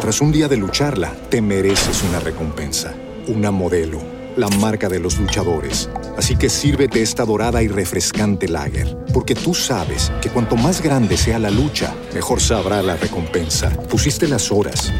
[0.00, 2.94] Tras un día de lucharla, te mereces una recompensa,
[3.28, 4.00] una modelo,
[4.34, 5.90] la marca de los luchadores.
[6.16, 11.18] Así que sírvete esta dorada y refrescante lager, porque tú sabes que cuanto más grande
[11.18, 13.68] sea la lucha, mejor sabrá la recompensa.
[13.90, 14.90] Pusiste las horas,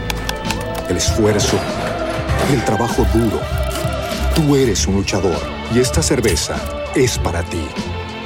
[0.90, 1.58] el esfuerzo,
[2.52, 3.40] el trabajo duro.
[4.34, 5.40] Tú eres un luchador
[5.74, 6.56] y esta cerveza
[6.94, 7.64] es para ti.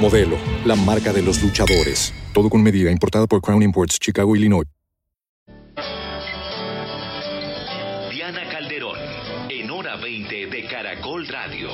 [0.01, 0.35] Modelo,
[0.65, 2.13] la marca de los luchadores.
[2.33, 4.74] Todo con medida, importada por Crown Imports, Chicago, Illinois.
[10.95, 11.69] Caracol Radio.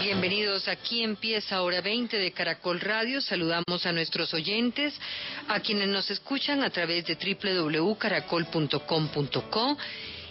[0.00, 3.20] Bienvenidos, aquí empieza hora 20 de Caracol Radio.
[3.20, 4.98] Saludamos a nuestros oyentes,
[5.48, 9.76] a quienes nos escuchan a través de www.caracol.com.co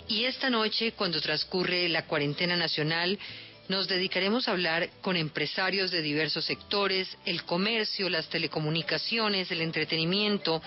[0.07, 3.19] y esta noche, cuando transcurre la cuarentena nacional,
[3.67, 10.63] nos dedicaremos a hablar con empresarios de diversos sectores, el comercio, las telecomunicaciones, el entretenimiento,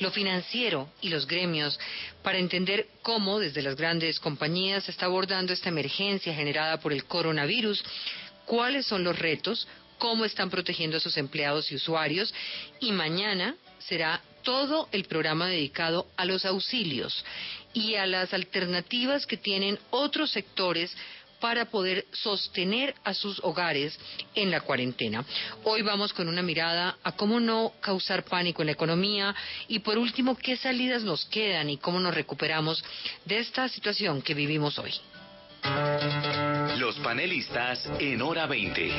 [0.00, 1.78] lo financiero y los gremios,
[2.22, 7.04] para entender cómo desde las grandes compañías se está abordando esta emergencia generada por el
[7.04, 7.84] coronavirus,
[8.46, 9.66] cuáles son los retos,
[9.98, 12.32] cómo están protegiendo a sus empleados y usuarios,
[12.80, 17.24] y mañana será todo el programa dedicado a los auxilios
[17.72, 20.94] y a las alternativas que tienen otros sectores
[21.44, 23.98] para poder sostener a sus hogares
[24.34, 25.22] en la cuarentena.
[25.64, 29.34] Hoy vamos con una mirada a cómo no causar pánico en la economía
[29.68, 32.82] y por último qué salidas nos quedan y cómo nos recuperamos
[33.26, 34.94] de esta situación que vivimos hoy.
[36.78, 38.90] Los panelistas en hora 20.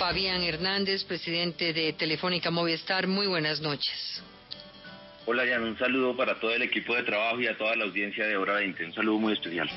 [0.00, 4.24] Fabián Hernández, presidente de Telefónica Movistar, muy buenas noches.
[5.32, 8.26] Hola, Jan, un saludo para todo el equipo de trabajo y a toda la audiencia
[8.26, 8.86] de Hora 20.
[8.86, 9.70] Un saludo muy especial.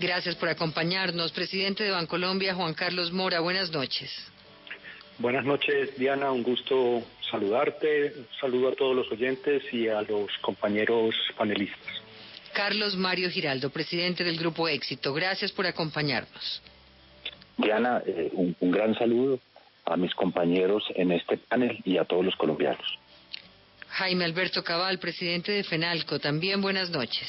[0.00, 1.30] Gracias por acompañarnos.
[1.30, 4.10] Presidente de Bancolombia, Juan Carlos Mora, buenas noches.
[5.18, 6.32] Buenas noches, Diana.
[6.32, 8.14] Un gusto saludarte.
[8.16, 12.00] Un saludo a todos los oyentes y a los compañeros panelistas.
[12.54, 15.12] Carlos Mario Giraldo, presidente del Grupo Éxito.
[15.12, 16.62] Gracias por acompañarnos.
[17.58, 19.38] Diana, eh, un, un gran saludo
[19.84, 23.03] a mis compañeros en este panel y a todos los colombianos.
[23.94, 26.18] Jaime Alberto Cabal, presidente de FENALCO.
[26.18, 27.28] También buenas noches.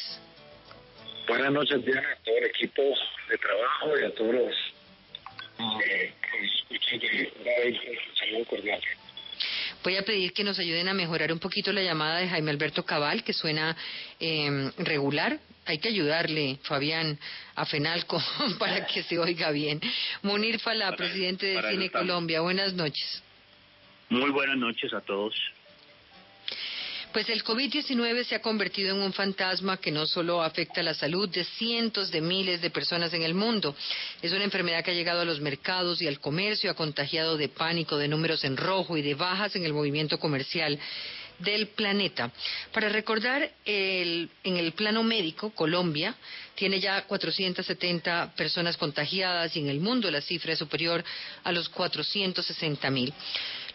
[1.27, 2.81] Buenas noches, Diana, a todo el equipo
[3.29, 4.53] de trabajo y a todos los
[5.83, 7.31] eh, que nos escuchan de
[7.89, 8.81] un saludo cordial.
[9.83, 12.83] Voy a pedir que nos ayuden a mejorar un poquito la llamada de Jaime Alberto
[12.83, 13.75] Cabal, que suena
[14.19, 15.39] eh, regular.
[15.67, 17.19] Hay que ayudarle, Fabián,
[17.55, 18.21] a Fenalco
[18.59, 19.79] para que se oiga bien.
[20.23, 21.89] Munir Fala, Para- presidente de Cine.
[21.91, 22.41] Colombia.
[22.41, 23.23] Buenas noches.
[24.09, 25.33] Muy buenas noches a todos.
[27.15, 31.29] Pues el COVID-19 se ha convertido en un fantasma que no solo afecta la salud
[31.29, 33.73] de cientos de miles de personas en el mundo.
[34.21, 37.47] Es una enfermedad que ha llegado a los mercados y al comercio, ha contagiado de
[37.47, 40.77] pánico, de números en rojo y de bajas en el movimiento comercial
[41.39, 42.31] del planeta.
[42.73, 46.15] Para recordar, el- en el plano médico, Colombia
[46.55, 51.01] tiene ya 470 personas contagiadas y en el mundo la cifra es superior
[51.45, 53.13] a los 460 mil.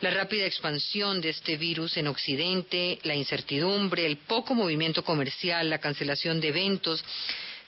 [0.01, 5.79] La rápida expansión de este virus en Occidente, la incertidumbre, el poco movimiento comercial, la
[5.79, 7.05] cancelación de eventos,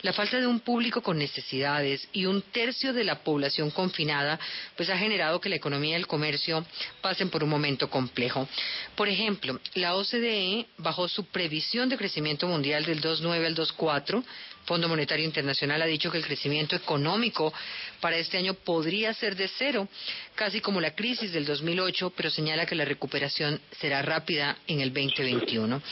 [0.00, 4.40] la falta de un público con necesidades y un tercio de la población confinada,
[4.76, 6.64] pues ha generado que la economía y el comercio
[7.02, 8.48] pasen por un momento complejo.
[8.96, 14.24] Por ejemplo, la OCDE bajó su previsión de crecimiento mundial del 2,9 al 2,4.
[14.64, 17.52] Fondo Monetario Internacional ha dicho que el crecimiento económico
[18.00, 19.88] para este año podría ser de cero,
[20.34, 24.92] casi como la crisis del 2008, pero señala que la recuperación será rápida en el
[24.92, 25.82] 2021.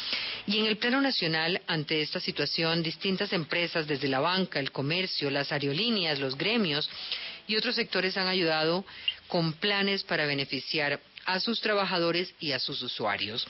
[0.46, 5.30] Y en el plano nacional, ante esta situación, distintas empresas, desde la banca, el comercio,
[5.30, 6.88] las aerolíneas, los gremios
[7.46, 8.84] y otros sectores han ayudado
[9.26, 13.46] con planes para beneficiar a sus trabajadores y a sus usuarios.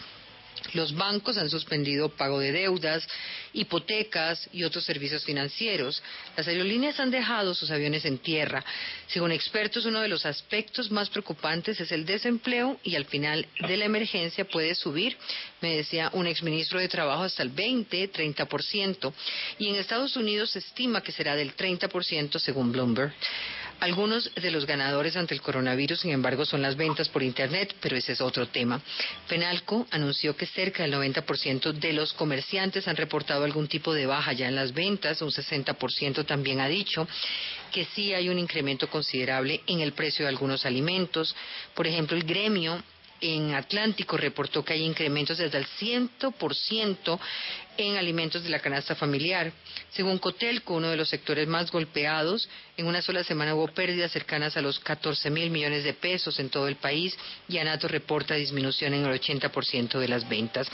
[0.74, 3.06] Los bancos han suspendido pago de deudas,
[3.52, 6.02] hipotecas y otros servicios financieros.
[6.36, 8.64] Las aerolíneas han dejado sus aviones en tierra.
[9.08, 13.76] Según expertos, uno de los aspectos más preocupantes es el desempleo y al final de
[13.76, 15.16] la emergencia puede subir,
[15.60, 19.12] me decía un exministro de Trabajo, hasta el 20, 30%.
[19.58, 23.12] Y en Estados Unidos se estima que será del 30% según Bloomberg.
[23.80, 27.96] Algunos de los ganadores ante el coronavirus, sin embargo, son las ventas por Internet, pero
[27.96, 28.80] ese es otro tema.
[29.26, 34.34] Penalco anunció que cerca del 90% de los comerciantes han reportado algún tipo de baja
[34.34, 37.08] ya en las ventas, un 60% también ha dicho
[37.70, 41.34] que sí hay un incremento considerable en el precio de algunos alimentos.
[41.74, 42.82] Por ejemplo, el gremio
[43.20, 47.18] en Atlántico reportó que hay incrementos desde el 100%
[47.76, 49.52] en alimentos de la canasta familiar.
[49.90, 54.56] Según Cotelco, uno de los sectores más golpeados, en una sola semana hubo pérdidas cercanas
[54.56, 57.16] a los 14 mil millones de pesos en todo el país
[57.48, 60.68] y Anato reporta disminución en el 80% de las ventas.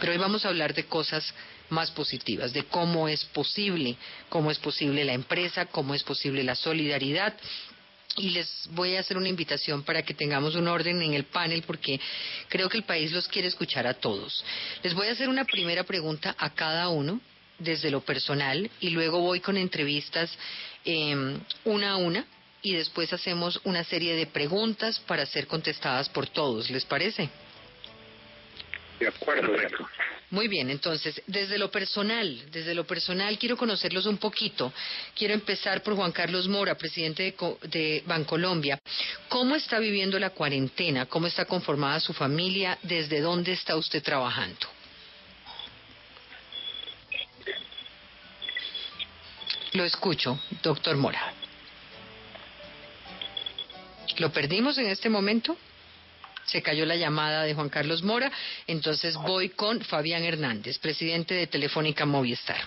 [0.00, 1.32] Pero hoy vamos a hablar de cosas
[1.70, 3.96] más positivas, de cómo es posible,
[4.28, 7.34] cómo es posible la empresa, cómo es posible la solidaridad
[8.16, 11.62] y les voy a hacer una invitación para que tengamos un orden en el panel
[11.66, 12.00] porque
[12.48, 14.44] creo que el país los quiere escuchar a todos.
[14.82, 17.20] Les voy a hacer una primera pregunta a cada uno
[17.58, 20.36] desde lo personal y luego voy con entrevistas
[20.84, 22.24] em, una a una
[22.62, 26.70] y después hacemos una serie de preguntas para ser contestadas por todos.
[26.70, 27.28] ¿Les parece?
[28.98, 29.54] De acuerdo,
[30.30, 34.72] muy bien, entonces, desde lo personal, desde lo personal quiero conocerlos un poquito.
[35.14, 38.78] Quiero empezar por Juan Carlos Mora, presidente de, de Bancolombia.
[39.28, 41.06] ¿Cómo está viviendo la cuarentena?
[41.06, 42.78] ¿Cómo está conformada su familia?
[42.82, 44.66] ¿Desde dónde está usted trabajando?
[49.72, 51.32] Lo escucho, doctor Mora.
[54.18, 55.56] ¿Lo perdimos en este momento?
[56.48, 58.30] Se cayó la llamada de Juan Carlos Mora,
[58.66, 62.60] entonces voy con Fabián Hernández, presidente de Telefónica Movistar.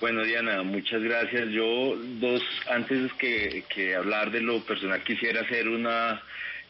[0.00, 1.48] Bueno, Diana, muchas gracias.
[1.50, 6.20] Yo, dos, antes que, que hablar de lo personal, quisiera hacer una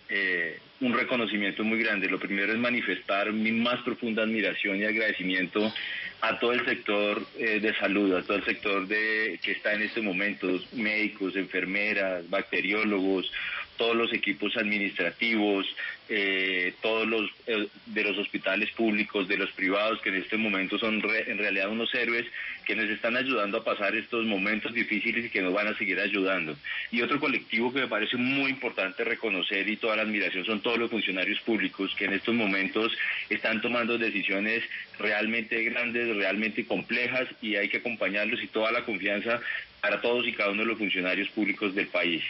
[0.09, 2.09] eh, un reconocimiento muy grande.
[2.09, 5.73] Lo primero es manifestar mi más profunda admiración y agradecimiento
[6.21, 9.83] a todo el sector eh, de salud, a todo el sector de que está en
[9.83, 13.31] este momento, médicos, enfermeras, bacteriólogos,
[13.77, 15.67] todos los equipos administrativos,
[16.09, 20.79] eh, todos los eh, de los hospitales públicos, de los privados, que en este momento
[20.79, 22.27] son en realidad unos héroes
[22.65, 25.99] que nos están ayudando a pasar estos momentos difíciles y que nos van a seguir
[26.01, 26.57] ayudando.
[26.91, 30.79] Y otro colectivo que me parece muy importante reconocer y toda la admiración son todos
[30.79, 32.93] los funcionarios públicos que en estos momentos
[33.29, 34.63] están tomando decisiones
[34.99, 39.41] realmente grandes, realmente complejas y hay que acompañarlos y toda la confianza
[39.81, 42.23] para todos y cada uno de los funcionarios públicos del país.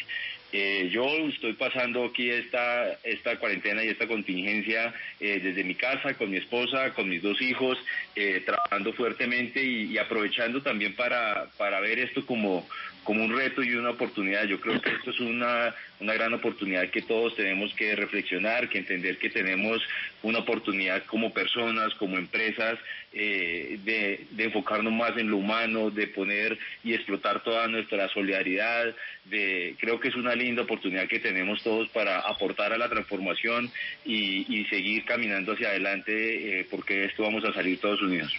[0.56, 6.14] Eh, yo estoy pasando aquí esta, esta cuarentena y esta contingencia eh, desde mi casa,
[6.14, 7.76] con mi esposa, con mis dos hijos,
[8.14, 12.68] eh, trabajando fuertemente y, aprovechando también para, para ver esto como,
[13.04, 14.44] como un reto y una oportunidad.
[14.44, 18.78] Yo creo que esto es una, una gran oportunidad que todos tenemos que reflexionar, que
[18.78, 19.80] entender que tenemos
[20.22, 22.78] una oportunidad como personas, como empresas,
[23.12, 28.94] eh, de, de, enfocarnos más en lo humano, de poner y explotar toda nuestra solidaridad.
[29.26, 33.70] De, creo que es una linda oportunidad que tenemos todos para aportar a la transformación
[34.04, 38.34] y, y seguir caminando hacia adelante, eh, porque esto vamos a salir todos unidos.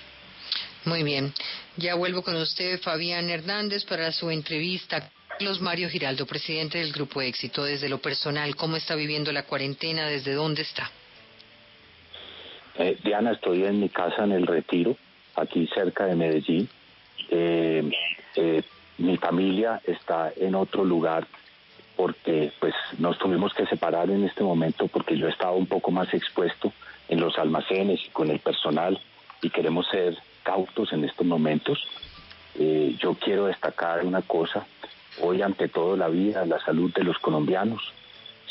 [0.85, 1.33] Muy bien.
[1.77, 5.09] Ya vuelvo con usted, Fabián Hernández, para su entrevista.
[5.29, 10.07] Carlos Mario Giraldo, presidente del Grupo Éxito, desde lo personal, ¿cómo está viviendo la cuarentena?
[10.07, 10.89] ¿Desde dónde está?
[12.77, 14.95] Eh, Diana, estoy en mi casa en el Retiro,
[15.35, 16.69] aquí cerca de Medellín.
[17.29, 17.91] Eh,
[18.35, 18.61] eh,
[18.99, 21.27] mi familia está en otro lugar
[21.97, 26.13] porque pues nos tuvimos que separar en este momento porque yo estaba un poco más
[26.13, 26.71] expuesto
[27.09, 28.99] en los almacenes y con el personal
[29.41, 31.85] y queremos ser cautos en estos momentos.
[32.57, 34.65] Eh, yo quiero destacar una cosa,
[35.19, 37.81] hoy ante todo la vida, la salud de los colombianos.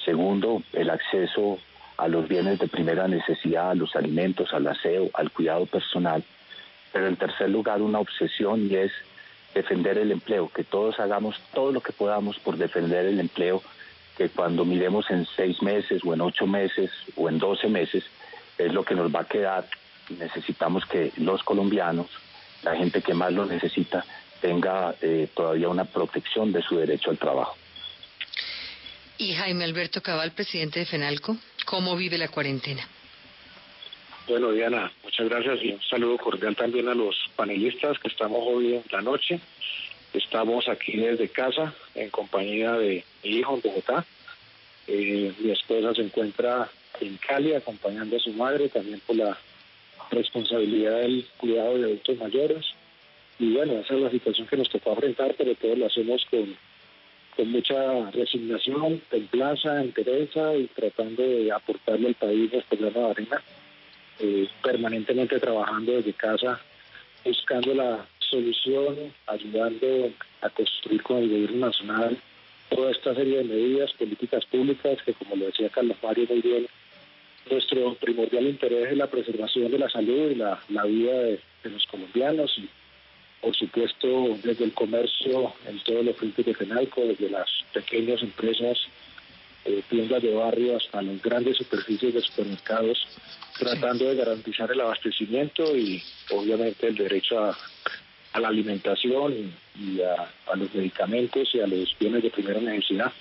[0.05, 1.59] Segundo, el acceso
[1.97, 6.23] a los bienes de primera necesidad, a los alimentos, al aseo, al cuidado personal.
[6.93, 8.93] Pero en tercer lugar, una obsesión y es
[9.55, 13.63] defender el empleo, que todos hagamos todo lo que podamos por defender el empleo,
[14.19, 18.05] que cuando miremos en seis meses o en ocho meses o en doce meses,
[18.59, 19.65] es lo que nos va a quedar
[20.11, 22.07] necesitamos que los colombianos,
[22.63, 24.05] la gente que más lo necesita,
[24.41, 27.57] tenga eh, todavía una protección de su derecho al trabajo.
[29.17, 32.87] Y Jaime Alberto Cabal, presidente de FENALCO, ¿cómo vive la cuarentena?
[34.27, 38.75] Bueno, Diana, muchas gracias y un saludo cordial también a los panelistas que estamos hoy
[38.75, 39.39] en la noche.
[40.13, 44.05] Estamos aquí desde casa en compañía de mi hijo en Bogotá.
[44.87, 46.69] Eh, mi esposa se encuentra
[47.01, 49.37] en Cali acompañando a su madre también por la
[50.11, 52.67] responsabilidad del cuidado de adultos mayores.
[53.39, 56.57] Y bueno, esa es la situación que nos tocó enfrentar, pero todos lo hacemos con,
[57.37, 63.43] con mucha resignación, templanza, entereza y tratando de aportarle al país nuestra grano de arena,
[64.21, 66.61] eh, permanentemente trabajando desde casa,
[67.25, 70.11] buscando la solución, ayudando
[70.43, 72.17] a construir con el gobierno nacional
[72.69, 76.67] toda esta serie de medidas, políticas públicas que, como lo decía Carlos Mario muy bien,
[77.51, 82.53] nuestro primordial interés es la preservación de la salud y la, vida de, los colombianos
[82.59, 82.69] y
[83.41, 88.79] por supuesto desde el comercio en todos los frentes de FENALCO, desde las pequeñas empresas
[89.67, 93.07] eh, tiendas de barrio hasta las grandes superficies de supermercados,
[93.59, 97.57] tratando de garantizar el abastecimiento y obviamente el derecho a,
[98.41, 103.13] la alimentación y, a, los medicamentos y a los bienes de primera necesidad.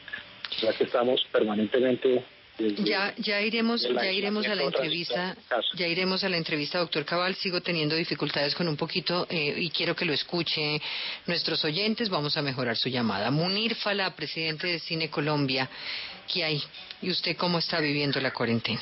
[0.61, 2.23] Ya que estamos permanentemente
[2.59, 5.35] ya, ya iremos, ya iremos a la entrevista,
[5.75, 7.35] ya iremos a la entrevista, doctor Cabal.
[7.35, 10.79] Sigo teniendo dificultades con un poquito eh, y quiero que lo escuche
[11.25, 12.09] nuestros oyentes.
[12.09, 13.31] Vamos a mejorar su llamada.
[13.31, 15.69] Munir Fala, presidente de Cine Colombia,
[16.31, 16.61] ¿qué hay?
[17.01, 18.81] ¿Y usted cómo está viviendo la cuarentena?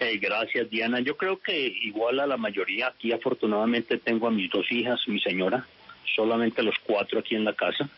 [0.00, 1.00] Eh, gracias, Diana.
[1.00, 5.20] Yo creo que igual a la mayoría aquí, afortunadamente, tengo a mis dos hijas, mi
[5.20, 5.66] señora,
[6.14, 7.88] solamente los cuatro aquí en la casa.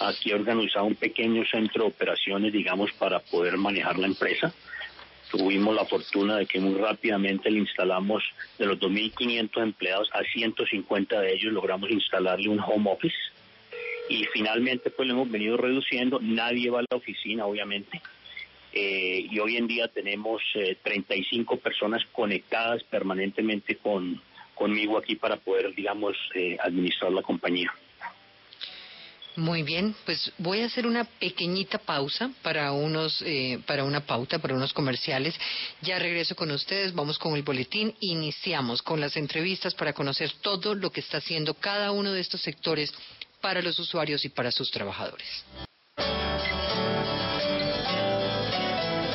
[0.00, 4.52] Aquí organizado un pequeño centro de operaciones, digamos, para poder manejar la empresa.
[5.30, 8.22] Tuvimos la fortuna de que muy rápidamente le instalamos
[8.58, 13.16] de los 2.500 empleados a 150 de ellos, logramos instalarle un home office
[14.08, 16.20] y finalmente pues lo hemos venido reduciendo.
[16.20, 18.00] Nadie va a la oficina, obviamente.
[18.72, 20.42] Eh, y hoy en día tenemos
[20.82, 24.20] 35 eh, personas conectadas permanentemente con
[24.54, 27.72] conmigo aquí para poder, digamos, eh, administrar la compañía.
[29.36, 34.38] Muy bien, pues voy a hacer una pequeñita pausa para unos, eh, para una pauta,
[34.38, 35.34] para unos comerciales.
[35.82, 37.94] Ya regreso con ustedes, vamos con el boletín.
[37.98, 42.42] Iniciamos con las entrevistas para conocer todo lo que está haciendo cada uno de estos
[42.42, 42.94] sectores
[43.40, 45.44] para los usuarios y para sus trabajadores.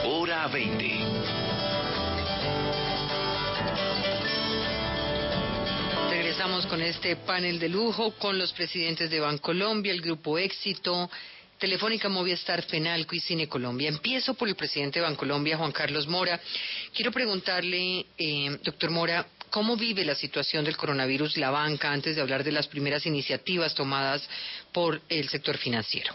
[0.03, 1.38] Hora 20.
[6.49, 11.09] Con este panel de lujo con los presidentes de Bancolombia, el Grupo Éxito,
[11.59, 13.87] Telefónica Movistar, Fenalco y Cine Colombia.
[13.87, 16.39] Empiezo por el presidente de Bancolombia, Juan Carlos Mora.
[16.91, 22.21] Quiero preguntarle, eh, doctor Mora, ¿cómo vive la situación del coronavirus la banca antes de
[22.21, 24.27] hablar de las primeras iniciativas tomadas
[24.71, 26.13] por el sector financiero?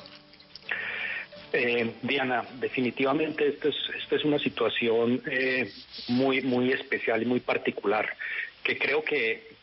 [1.52, 5.70] Eh, Diana, definitivamente esta es, esta es una situación eh,
[6.08, 8.16] muy, muy especial y muy particular
[8.64, 9.53] que creo que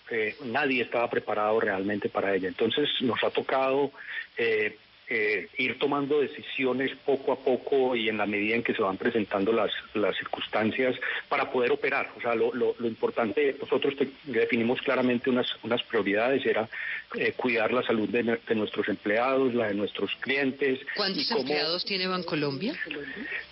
[0.45, 2.47] nadie estaba preparado realmente para ella.
[2.47, 3.91] Entonces nos ha tocado
[4.37, 4.77] eh,
[5.13, 8.95] eh, ir tomando decisiones poco a poco y en la medida en que se van
[8.95, 10.95] presentando las, las circunstancias
[11.27, 12.09] para poder operar.
[12.17, 16.69] O sea, lo, lo, importante, nosotros definimos claramente unas, unas prioridades, era
[17.17, 18.23] eh, cuidar la salud de,
[18.55, 20.79] nuestros empleados, la de nuestros clientes.
[20.95, 22.73] ¿Cuántos empleados tiene Bancolombia?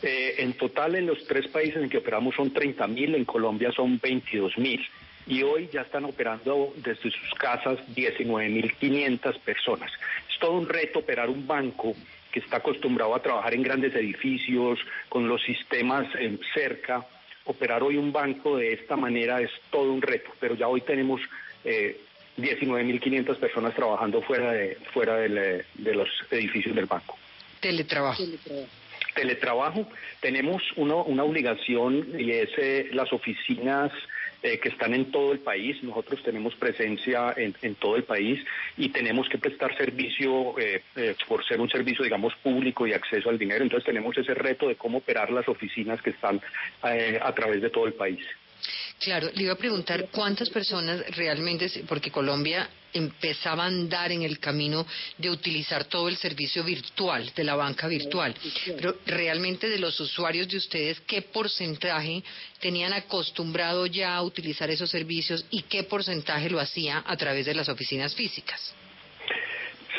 [0.01, 3.69] Eh, en total, en los tres países en que operamos son 30 mil, en Colombia
[3.73, 4.79] son 22 mil
[5.29, 9.91] y hoy ya están operando desde sus casas 19.500 personas.
[10.27, 11.93] Es todo un reto operar un banco
[12.31, 16.07] que está acostumbrado a trabajar en grandes edificios, con los sistemas
[16.53, 17.05] cerca.
[17.45, 21.21] Operar hoy un banco de esta manera es todo un reto, pero ya hoy tenemos
[21.63, 22.01] eh,
[22.37, 27.17] 19.500 personas trabajando fuera de fuera de, los edificios del banco.
[27.59, 28.23] Teletrabajo.
[29.13, 29.87] Teletrabajo.
[30.21, 33.91] Tenemos una obligación y es eh, las oficinas
[34.41, 35.83] eh, que están en todo el país.
[35.83, 38.39] Nosotros tenemos presencia en, todo el país
[38.77, 43.29] y tenemos que prestar servicio eh, eh, por ser un servicio, digamos, público y acceso
[43.29, 43.63] al dinero.
[43.63, 46.39] Entonces tenemos ese reto de cómo operar las oficinas que están
[46.81, 48.21] a través de todo el país.
[48.99, 54.39] Claro, le iba a preguntar cuántas personas realmente, porque Colombia empezaba a andar en el
[54.39, 54.85] camino
[55.17, 58.35] de utilizar todo el servicio virtual, de la banca virtual,
[58.75, 62.23] pero realmente de los usuarios de ustedes, ¿qué porcentaje
[62.59, 67.53] tenían acostumbrado ya a utilizar esos servicios y qué porcentaje lo hacía a través de
[67.53, 68.75] las oficinas físicas?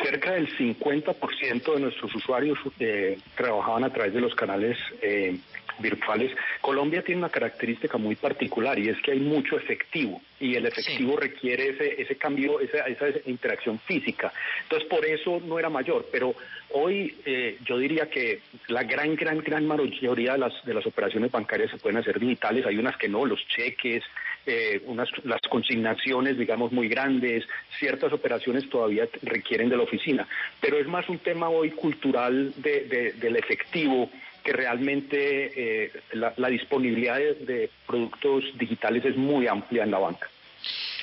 [0.03, 5.39] Cerca del 50% de nuestros usuarios eh, trabajaban a través de los canales eh,
[5.81, 6.33] virtuales.
[6.61, 11.17] Colombia tiene una característica muy particular y es que hay mucho efectivo y el efectivo
[11.17, 14.33] requiere ese, ese cambio, esa, esa, interacción física.
[14.63, 16.35] Entonces, por eso no era mayor, pero
[16.73, 21.31] hoy eh, yo diría que la gran, gran, gran mayoría de las, de las operaciones
[21.31, 24.03] bancarias se pueden hacer digitales, hay unas que no, los cheques,
[24.47, 27.45] eh, unas, las consignaciones, digamos, muy grandes,
[27.79, 30.27] ciertas operaciones todavía requieren de la oficina,
[30.61, 34.09] pero es más un tema hoy cultural de, del efectivo
[34.43, 40.29] que realmente eh, la, disponibilidad de, productos digitales es muy amplia en la banca.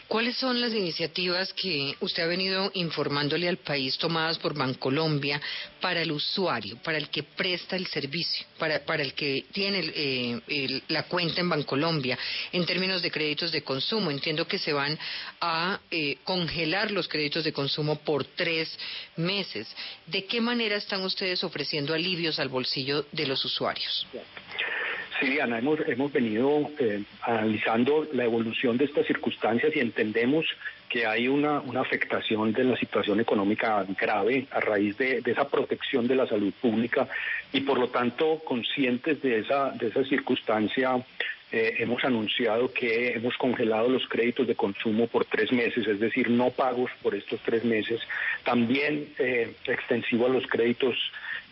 [0.08, 5.42] ¿Cuáles son las iniciativas que usted ha venido informándole al país tomadas por Bancolombia
[5.82, 10.82] para el usuario, para el que presta el servicio, para, para el que tiene eh,
[10.88, 12.18] la cuenta en Bancolombia
[12.54, 14.10] en términos de créditos de consumo?
[14.10, 14.98] Entiendo que se van
[15.42, 18.70] a eh, congelar los créditos de consumo por tres
[19.18, 19.68] meses.
[20.06, 24.08] ¿De qué manera están ustedes ofreciendo alivios al bolsillo de los usuarios?
[25.20, 30.46] Sí, Diana, hemos, hemos venido eh, analizando la evolución de estas circunstancias y entendemos
[30.90, 36.08] que hay una, una afectación de la situación económica grave a raíz de, esa protección
[36.08, 37.08] de la salud pública
[37.52, 41.04] y por lo tanto conscientes de esa, de esa circunstancia
[41.52, 46.30] eh, hemos anunciado que hemos congelado los créditos de consumo por tres meses, es decir,
[46.30, 48.02] no pagos por estos tres meses.
[48.44, 50.96] También eh, extensivo a los créditos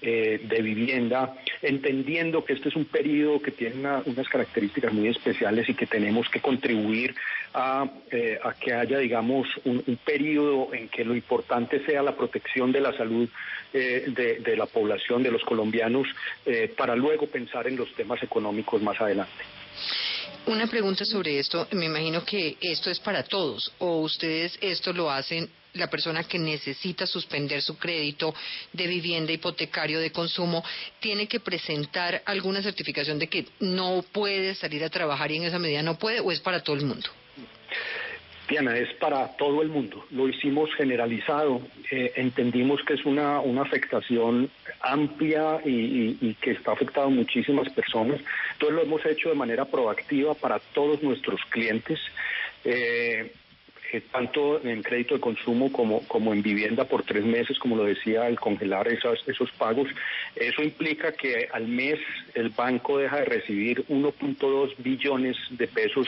[0.01, 3.75] eh, de vivienda, entendiendo que este es un periodo que tiene
[4.05, 7.15] unas características muy especiales y que tenemos que contribuir
[7.53, 12.81] a, eh, que haya, digamos, un, periodo en que lo importante sea la protección de
[12.81, 13.27] la salud
[13.73, 14.05] eh,
[14.43, 16.07] de, la población, de los colombianos,
[16.77, 19.43] para luego pensar en los temas económicos más adelante.
[20.47, 25.09] Una pregunta sobre esto, me imagino que esto es para todos o ustedes esto lo
[25.09, 28.33] hacen la persona que necesita suspender su crédito
[28.71, 30.63] de vivienda hipotecario de consumo
[30.99, 35.59] tiene que presentar alguna certificación de que no puede salir a trabajar y en esa
[35.59, 37.09] medida no puede o es para todo el mundo?
[38.47, 40.05] Diana, es para todo el mundo.
[40.11, 41.61] Lo hicimos generalizado.
[41.91, 44.49] Eh, entendimos que es una, una afectación
[44.81, 48.21] amplia y, que está afectando a muchísimas personas.
[48.53, 51.99] Entonces lo hemos hecho de manera proactiva para todos nuestros clientes.
[52.63, 53.31] Eh,
[53.91, 57.85] eh, tanto en crédito de consumo como, como en vivienda por tres meses, como lo
[57.85, 59.87] decía, el congelar esos, esos pagos.
[60.35, 61.99] Eso implica que al mes
[62.33, 66.07] el banco deja de recibir 1.2 billones de pesos.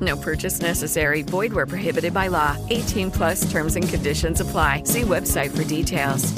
[0.00, 1.22] No purchase necessary.
[1.22, 2.56] Void where prohibited by law.
[2.70, 4.84] 18 plus terms and conditions apply.
[4.84, 6.32] See website for details.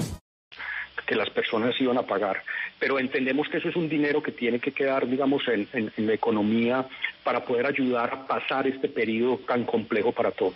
[1.07, 2.42] Que las personas iban a pagar.
[2.79, 6.87] pero entendemos que eso es un dinero que tiene que quedar, digamos, en, la economía
[7.25, 10.55] para poder ayudar a pasar este periodo tan complejo para todos.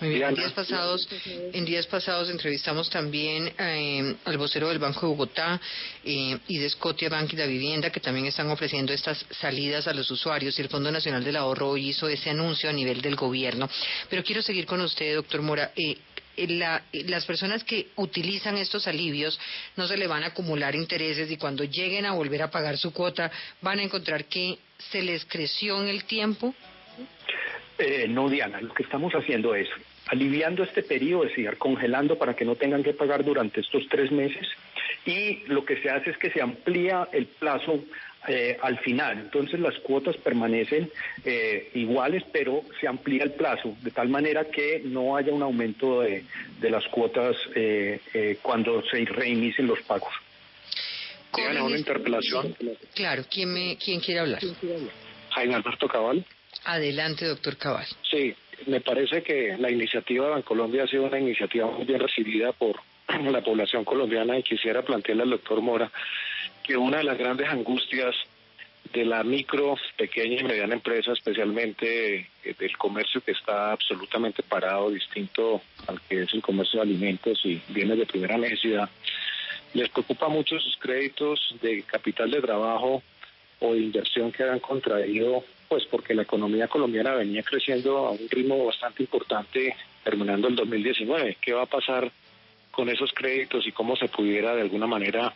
[0.00, 0.28] Muy bien.
[0.28, 1.08] En días pasados,
[1.52, 5.60] en días pasados entrevistamos también eh, al vocero del Banco de Bogotá
[6.04, 9.94] eh, y de Scotia Bank y la Vivienda, que también están ofreciendo estas salidas a
[9.94, 10.58] los usuarios.
[10.58, 13.68] Y el Fondo Nacional del Ahorro hizo ese anuncio a nivel del gobierno.
[14.08, 15.72] Pero quiero seguir con usted, doctor Mora.
[15.76, 15.96] Eh,
[16.46, 19.40] las personas que utilizan estos alivios
[19.76, 22.92] no se le van a acumular intereses y cuando lleguen a volver a pagar su
[22.92, 23.28] cuota
[23.60, 26.54] van a encontrar que se les creció en el tiempo?
[27.78, 29.68] Eh, no, Diana, lo que estamos haciendo es
[30.08, 34.10] aliviando este periodo, es decir, congelando para que no tengan que pagar durante estos tres
[34.10, 34.46] meses
[35.04, 37.84] y lo que se hace es que se amplía el plazo
[38.26, 39.18] eh, al final.
[39.18, 40.90] Entonces las cuotas permanecen
[41.24, 46.00] eh, iguales, pero se amplía el plazo, de tal manera que no haya un aumento
[46.00, 46.24] de,
[46.60, 50.12] las cuotas eh, cuando se reinicien los pagos.
[51.34, 52.56] Tiene una interpelación.
[52.94, 54.42] Claro, ¿quién, me, ¿quién quiere hablar?
[55.30, 56.24] Jaime Alberto Cabal.
[56.64, 57.86] Adelante, doctor Cabal.
[58.10, 58.34] Sí,
[58.66, 62.80] me parece que la iniciativa de Bancolombia ha sido una iniciativa muy bien recibida por
[63.30, 65.90] la población colombiana y quisiera plantearle al doctor Mora
[66.62, 68.14] que una de las grandes angustias
[68.92, 74.90] de la micro, pequeña y mediana empresa, especialmente eh, del comercio que está absolutamente parado,
[74.90, 78.88] distinto al que es el comercio de alimentos y bienes de primera necesidad,
[79.74, 83.02] les preocupa mucho sus créditos de capital de trabajo
[83.60, 88.28] o de inversión que han contraído, pues porque la economía colombiana venía creciendo a un
[88.28, 91.36] ritmo bastante importante terminando el 2019.
[91.40, 92.10] ¿Qué va a pasar
[92.70, 95.34] con esos créditos y cómo se pudiera de alguna manera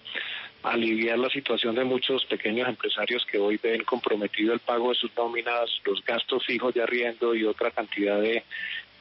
[0.62, 5.14] aliviar la situación de muchos pequeños empresarios que hoy ven comprometido el pago de sus
[5.16, 8.44] nóminas, los gastos fijos de arriendo y otra cantidad de,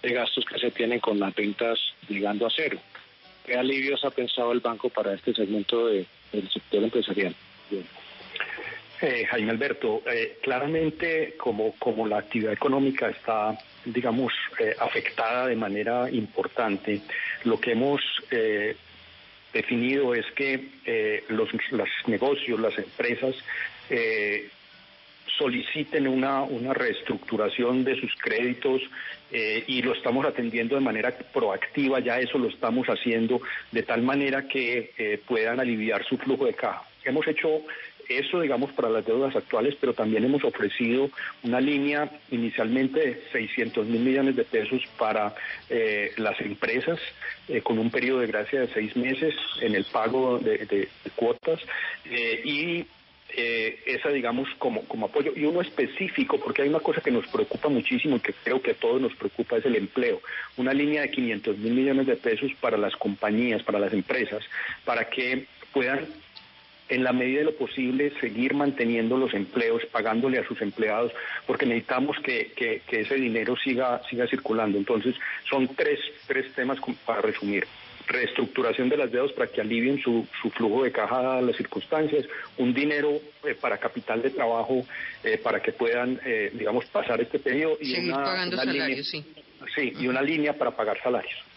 [0.02, 2.80] gastos que se tienen con las ventas llegando a cero.
[3.46, 6.08] ¿Qué alivios ha pensado el banco para este segmento del
[6.52, 7.36] sector empresarial?
[9.02, 15.56] Eh, Jaime Alberto, eh, claramente como, como la actividad económica está, digamos, eh, afectada de
[15.56, 17.02] manera importante,
[17.44, 18.02] lo que hemos
[19.54, 21.50] definido es que eh, los,
[22.08, 23.36] negocios, las empresas,
[23.90, 24.50] eh,
[25.38, 28.82] soliciten una, una reestructuración de sus créditos
[29.32, 34.02] eh, y lo estamos atendiendo de manera proactiva, ya eso lo estamos haciendo de tal
[34.02, 36.84] manera que eh, puedan aliviar su flujo de caja.
[37.04, 37.62] Hemos hecho
[38.18, 41.10] eso, digamos, para las deudas actuales, pero también hemos ofrecido
[41.44, 45.34] una línea inicialmente de 600 mil millones de pesos para
[45.70, 47.00] eh, las empresas,
[47.48, 51.60] eh, con un periodo de gracia de seis meses en el pago de, cuotas
[52.06, 52.86] eh, y
[53.34, 57.26] eh, esa, digamos, como, como apoyo, y uno específico, porque hay una cosa que nos
[57.28, 60.22] preocupa muchísimo y que creo que a todos nos preocupa, es el empleo.
[60.58, 64.44] Una línea de 500 mil millones de pesos para las compañías, para las empresas,
[64.84, 66.08] para que puedan
[66.92, 71.14] en la medida de lo posible seguir manteniendo los empleos, pagándole a sus empleados,
[71.48, 74.78] porque necesitamos que, que, que ese dinero siga, siga circulando.
[74.78, 75.16] Entonces,
[75.50, 77.66] son tres, tres temas para resumir
[78.08, 82.26] reestructuración de las deudas para que alivien su, su flujo de caja dadas las circunstancias,
[82.58, 83.14] un dinero
[83.46, 84.86] eh, para capital de trabajo
[85.24, 89.14] eh, para que puedan, eh, digamos, pasar este periodo y Seguir una, pagando una salarios,
[89.14, 89.26] línea, sí.
[89.76, 91.51] sí, y una línea para pagar salarios.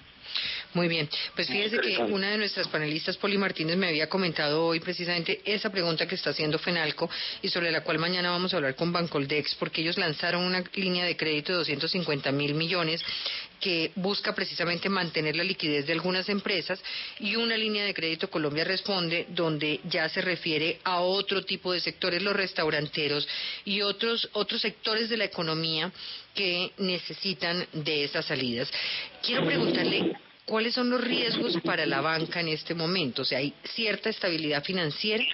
[0.75, 4.81] Muy bien, pues fíjese que una de nuestras panelistas, Poli Martínez, me había comentado hoy
[4.81, 7.09] precisamente esa pregunta que está haciendo Fenalco
[7.43, 11.05] y sobre la cual mañana vamos a hablar con Bancoldex, porque ellos lanzaron una línea
[11.05, 13.05] de crédito de 250 mil millones
[13.61, 16.83] que busca precisamente mantener la liquidez de algunas empresas
[17.21, 21.79] y una línea de crédito Colombia Responde donde ya se refiere a otro tipo de
[21.79, 23.29] sectores, los restauranteros
[23.65, 25.93] y otros, otros sectores de la economía
[26.35, 28.69] que necesitan de esas salidas.
[29.23, 30.15] Quiero preguntarle
[30.47, 33.23] ¿Cuáles son los riesgos para la banca en este momento?
[33.23, 35.25] O sea, ¿hay cierta estabilidad financiera?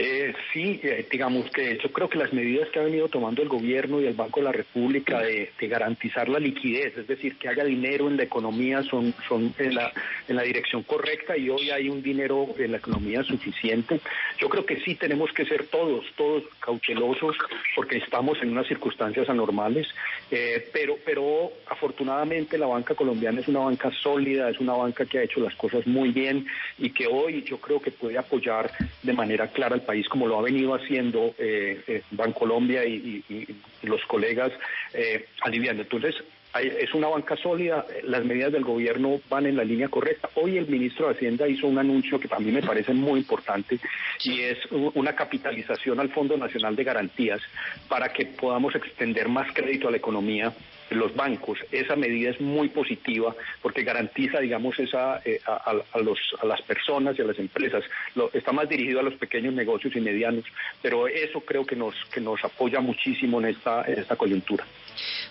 [0.00, 3.48] Eh, sí, eh, digamos que yo creo que las medidas que ha venido tomando el
[3.48, 7.48] gobierno y el Banco de la República de, de garantizar la liquidez, es decir, que
[7.48, 9.92] haya dinero en la economía, son, son en, la,
[10.28, 14.00] en la dirección correcta y hoy hay un dinero en la economía suficiente.
[14.38, 17.36] Yo creo que sí tenemos que ser todos, todos cautelosos
[17.74, 19.88] porque estamos en unas circunstancias anormales,
[20.30, 25.18] eh, pero, pero afortunadamente la banca colombiana es una banca sólida, es una banca que
[25.18, 26.46] ha hecho las cosas muy bien
[26.78, 28.70] y que hoy yo creo que puede apoyar
[29.02, 33.46] de manera clara al país como lo ha venido haciendo eh, eh, Bancolombia y, y,
[33.86, 34.52] los colegas
[34.92, 35.82] eh, aliviando.
[35.82, 36.14] Entonces,
[36.54, 40.28] es una banca sólida, las medidas del gobierno van en la línea correcta.
[40.34, 43.78] Hoy el ministro de Hacienda hizo un anuncio que también me parece muy importante
[44.24, 47.40] y es una capitalización al Fondo Nacional de Garantías
[47.88, 50.52] para que podamos extender más crédito a la economía
[50.90, 51.58] los bancos.
[51.70, 56.60] Esa medida es muy positiva porque garantiza, digamos, esa eh, a, a- los, a las
[56.62, 57.84] personas y a las empresas.
[58.14, 60.44] Lo- está más dirigido a los pequeños negocios y medianos,
[60.82, 64.64] pero eso creo que nos que nos apoya muchísimo en esta en esta coyuntura.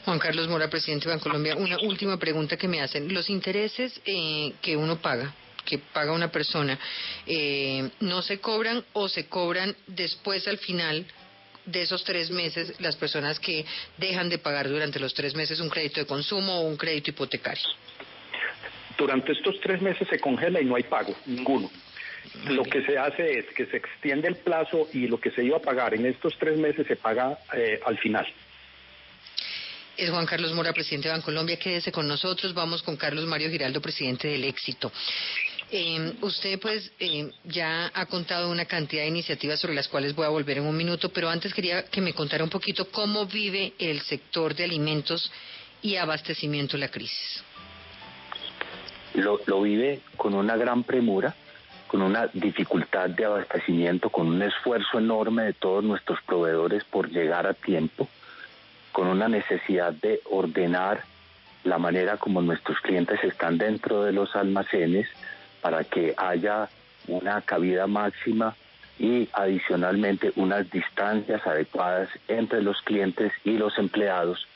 [0.05, 3.13] Juan Carlos Mora, presidente de Bancolombia, una última pregunta que me hacen.
[3.13, 5.33] Los intereses eh, que uno paga,
[5.65, 6.79] que paga una persona,
[7.25, 11.05] eh, ¿no se cobran o se cobran después al final
[11.67, 13.65] de esos tres meses las personas que
[13.97, 17.67] dejan de pagar durante los tres meses un crédito de consumo o un crédito hipotecario?
[18.97, 21.69] Durante estos tres meses se congela y no hay pago, ninguno.
[22.49, 25.57] Lo que se hace es que se extiende el plazo y lo que se iba
[25.57, 28.25] a pagar en estos tres meses se paga eh, al final.
[29.97, 31.57] Es Juan Carlos Mora, presidente de Bancolombia.
[31.57, 32.53] Quédese con nosotros.
[32.53, 34.91] Vamos con Carlos Mario Giraldo, presidente del Éxito.
[35.69, 40.25] Eh, usted pues eh, ya ha contado una cantidad de iniciativas sobre las cuales voy
[40.25, 43.73] a volver en un minuto, pero antes quería que me contara un poquito cómo vive
[43.77, 45.29] el sector de alimentos
[45.81, 47.43] y abastecimiento la crisis.
[49.15, 51.35] lo, lo vive con una gran premura,
[51.87, 57.45] con una dificultad de abastecimiento, con un esfuerzo enorme de todos nuestros proveedores por llegar
[57.45, 58.07] a tiempo,
[58.93, 61.03] con una necesidad de ordenar
[61.65, 65.07] la manera como nuestros clientes están dentro de los almacenes
[65.61, 66.69] para que haya
[67.07, 68.55] una cabida máxima
[68.99, 74.47] y adicionalmente unas distancias adecuadas entre los clientes y los empleados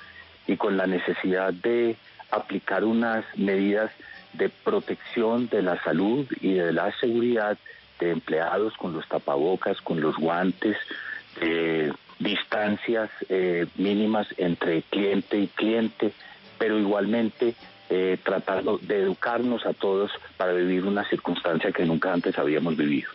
[0.48, 1.96] y con la necesidad de
[2.32, 3.92] aplicar unas medidas
[4.34, 7.58] de protección de la salud y de la seguridad
[8.00, 10.78] de empleados con los tapabocas, con los guantes,
[11.40, 16.12] de distancias eh, mínimas entre cliente y cliente,
[16.58, 17.56] pero igualmente
[17.94, 23.10] eh, tratando de educarnos a todos para vivir una circunstancia que nunca antes habíamos vivido.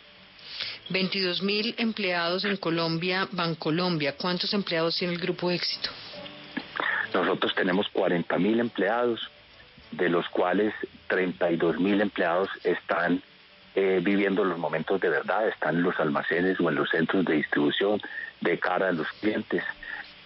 [0.91, 4.17] 22 mil empleados en Colombia, Bancolombia.
[4.19, 5.89] ¿Cuántos empleados tiene el Grupo Éxito?
[7.15, 9.31] Nosotros tenemos 40 mil empleados,
[9.93, 10.75] de los cuales
[11.07, 13.23] 32 mil empleados están
[13.75, 17.37] eh, viviendo los momentos de verdad, están en los almacenes o en los centros de
[17.37, 17.99] distribución
[18.43, 19.65] de cara a los clientes.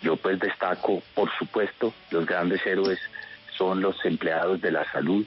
[0.03, 2.99] Yo pues destaco, por supuesto, los grandes héroes
[3.61, 5.23] son los empleados de la salud,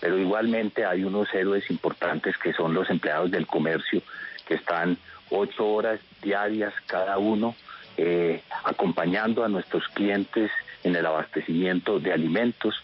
[0.00, 4.02] pero igualmente hay unos héroes importantes que son los empleados del comercio,
[4.44, 4.98] que están
[5.30, 7.54] ocho horas diarias cada uno
[7.96, 10.50] eh, acompañando a nuestros clientes
[10.82, 12.74] en el abastecimiento de alimentos,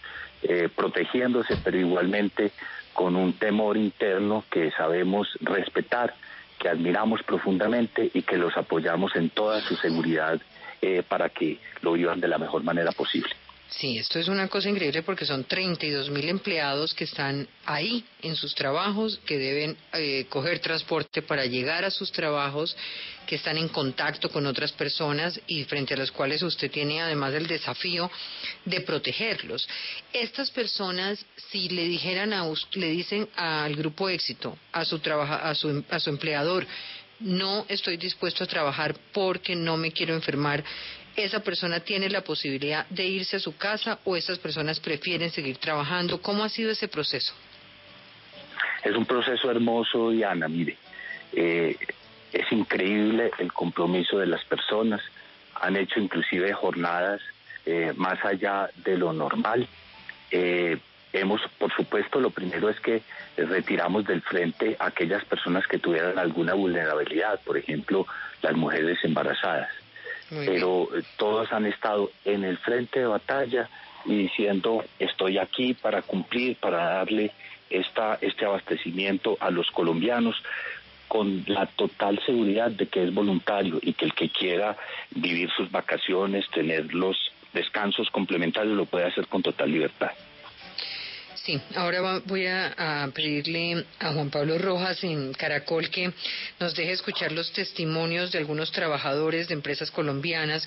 [0.45, 2.53] eh, protegiéndose, pero igualmente
[2.93, 6.15] con un temor interno que sabemos respetar,
[6.61, 10.41] que admiramos profundamente y que los apoyamos en toda su seguridad
[10.81, 13.35] eh, para que lo vivan de la mejor manera posible.
[13.79, 18.37] Sí, esto es una cosa increíble porque son 32 mil empleados que están ahí en
[18.37, 22.77] sus trabajos, que deben eh, coger transporte para llegar a sus trabajos,
[23.27, 27.33] que están en contacto con otras personas y frente a las cuales usted tiene además
[27.33, 28.11] el desafío
[28.67, 29.67] de protegerlos.
[30.13, 35.55] Estas personas, si le dijeran a le dicen al grupo éxito, a su, trabaja, a
[35.55, 36.67] su, a su empleador,
[37.21, 40.63] no estoy dispuesto a trabajar porque no me quiero enfermar,
[41.17, 45.59] esa persona tiene la posibilidad de irse a su casa o esas personas prefieren seguir
[45.59, 46.21] trabajando.
[46.21, 47.35] ¿Cómo ha sido ese proceso?
[48.83, 50.77] Es un proceso hermoso, Diana, mire.
[51.33, 51.77] Eh,
[52.33, 55.01] es increíble el compromiso de las personas.
[55.61, 57.21] Han hecho inclusive jornadas
[57.67, 59.69] eh, más allá de lo normal.
[60.31, 60.79] Eh,
[61.13, 63.03] hemos, por supuesto, lo primero es que
[63.37, 68.07] retiramos del frente a aquellas personas que tuvieran alguna vulnerabilidad, por ejemplo,
[68.41, 69.82] las mujeres embarazadas
[70.47, 73.69] pero eh, todos han estado en el frente de batalla
[74.05, 77.33] y diciendo estoy aquí para cumplir, para darle
[77.71, 80.37] esta, este abastecimiento a los colombianos
[81.09, 84.77] con la total seguridad de que es voluntario y que el que quiera
[85.11, 87.17] vivir sus vacaciones, tener los
[87.53, 90.13] descansos complementarios, lo puede hacer con total libertad.
[91.37, 96.13] Sí, ahora voy a, pedirle a Juan Pablo Rojas en Caracol que
[96.61, 100.67] nos deje escuchar los testimonios de algunos trabajadores de empresas colombianas,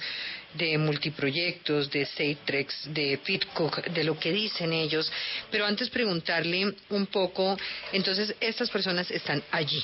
[0.54, 5.12] de multiproyectos, de Seitrex, de Fitcook, de lo que dicen ellos.
[5.52, 7.58] Pero antes preguntarle un poco,
[7.94, 9.84] entonces estas personas están allí.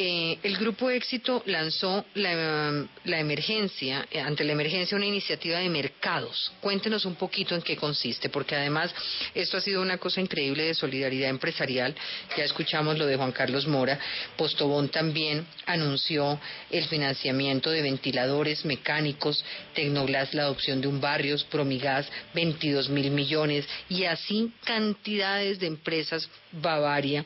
[0.00, 6.52] Eh, el Grupo Éxito lanzó la, emergencia, eh, ante la emergencia, una iniciativa de mercados.
[6.60, 8.94] Cuéntenos un poquito en qué consiste, porque además
[9.34, 11.96] esto ha sido una cosa increíble de solidaridad empresarial.
[12.36, 13.98] Ya escuchamos lo de Juan Carlos Mora.
[14.36, 16.38] Postobón también anunció
[16.70, 23.66] el financiamiento de ventiladores mecánicos, Tecnoglas la adopción de un barrio, Promigas 22 mil millones
[23.88, 27.24] y así cantidades de empresas Bavaria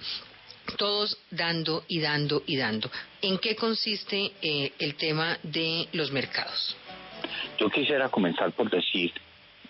[0.77, 2.91] todos dando y dando y dando.
[3.21, 6.77] ¿En qué consiste eh, el tema de los mercados?
[7.59, 9.13] Yo quisiera comenzar por decir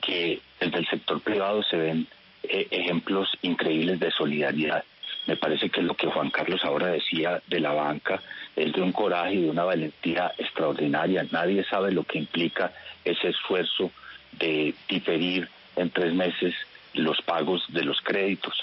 [0.01, 2.07] que desde el sector privado se ven
[2.43, 4.85] eh, ejemplos increíbles de solidaridad.
[5.27, 8.21] Me parece que lo que Juan Carlos ahora decía de la banca
[8.57, 11.25] es de un coraje y de una valentía extraordinaria.
[11.31, 12.73] Nadie sabe lo que implica
[13.05, 13.93] ese esfuerzo
[14.33, 16.55] de diferir en tres meses
[16.95, 18.55] los pagos de los créditos.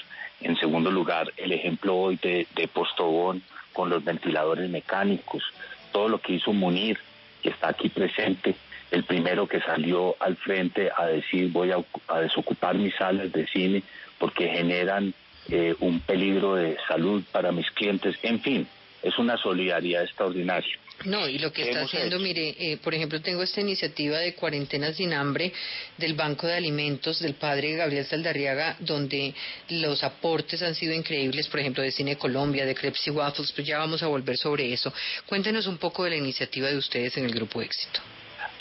[0.41, 3.41] En segundo lugar, el ejemplo hoy de, Postobón
[3.73, 5.43] con los ventiladores mecánicos,
[5.91, 6.97] todo lo que hizo Munir,
[7.41, 8.55] que está aquí presente,
[8.91, 13.83] el primero que salió al frente a decir voy a, desocupar mis salas de cine
[14.17, 15.13] porque generan
[15.49, 18.67] eh, un peligro de salud para mis clientes, en fin,
[19.03, 20.77] es una solidaridad extraordinaria.
[21.05, 24.91] No, y lo que está haciendo, mire, eh, por ejemplo, tengo esta iniciativa de cuarentena
[24.91, 25.53] sin hambre
[25.97, 29.33] del Banco de Alimentos del padre Gabriel Saldarriaga, donde
[29.69, 33.65] los aportes han sido increíbles, por ejemplo, de Cine Colombia, de Crepes y Waffles, pues
[33.65, 34.93] ya vamos a volver sobre eso.
[35.25, 38.01] Cuéntenos un poco de la iniciativa de ustedes en el Grupo Éxito.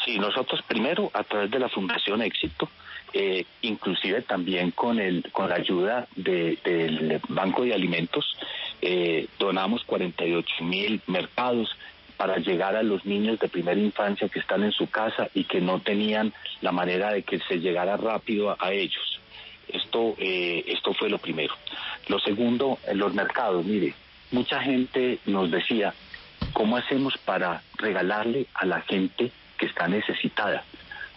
[0.04, 2.70] Sí, nosotros primero, a través de la Fundación Éxito,
[3.12, 8.24] eh, inclusive también con, el, con la ayuda del Banco de Alimentos,
[8.80, 11.68] eh, donamos 48 mil mercados
[12.18, 15.60] para llegar a los niños de primera infancia que están en su casa y que
[15.60, 19.20] no tenían la manera de que se llegara rápido a, ellos.
[19.68, 21.54] Esto, eh, esto fue lo primero.
[22.08, 23.94] Lo segundo, en los mercados, mire,
[24.32, 25.94] mucha gente nos decía,
[26.52, 30.64] ¿cómo hacemos para regalarle a la gente que está necesitada?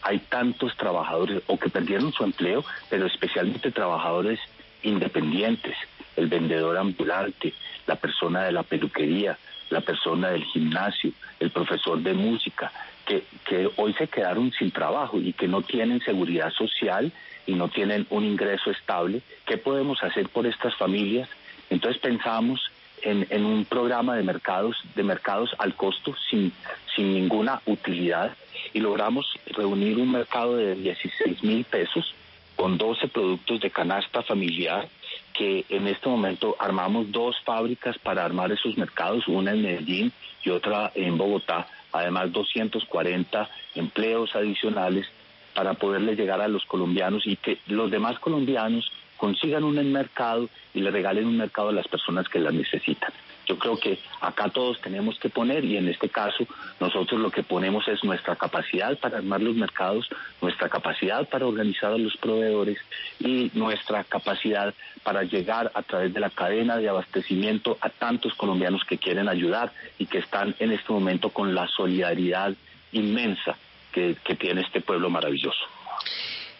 [0.03, 4.39] Hay tantos trabajadores o que perdieron su empleo, pero especialmente trabajadores
[4.83, 5.75] independientes,
[6.15, 7.55] el vendedor ambulante,
[7.87, 9.37] la persona de la peluquería,
[9.71, 12.71] la persona del gimnasio, el profesor de música,
[13.05, 17.11] que, que hoy se quedaron sin trabajo y que no tienen seguridad social
[17.45, 19.21] y no tienen un ingreso estable.
[19.45, 21.29] ¿Qué podemos hacer por estas familias?
[21.69, 26.51] Entonces pensamos en, en, un programa de mercados, de mercados al costo sin,
[26.95, 28.35] sin ninguna utilidad
[28.73, 32.13] y logramos reunir un mercado de 16 mil pesos
[32.55, 34.87] con 12 productos de canasta familiar
[35.33, 40.11] que en este momento armamos dos fábricas para armar esos mercados, una en Medellín
[40.43, 45.07] y otra en Bogotá, además 240 empleos adicionales
[45.53, 48.91] para poderle llegar a los colombianos y que los demás colombianos
[49.21, 53.11] consigan un mercado y le regalen un mercado a las personas que las necesitan.
[53.45, 56.47] Yo creo que acá todos tenemos que poner y en este caso
[56.79, 60.09] nosotros lo que ponemos es nuestra capacidad para armar los mercados,
[60.41, 62.79] nuestra capacidad para organizar a los proveedores
[63.19, 68.83] y nuestra capacidad para llegar a través de la cadena de abastecimiento a tantos colombianos
[68.85, 72.55] que quieren ayudar y que están en este momento con la solidaridad
[72.91, 73.55] inmensa
[73.91, 75.63] que, tiene este pueblo maravilloso.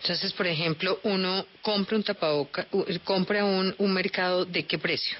[0.01, 2.65] Entonces, por ejemplo, uno compra un tapaboca,
[3.03, 5.17] compra un, un mercado de qué precio?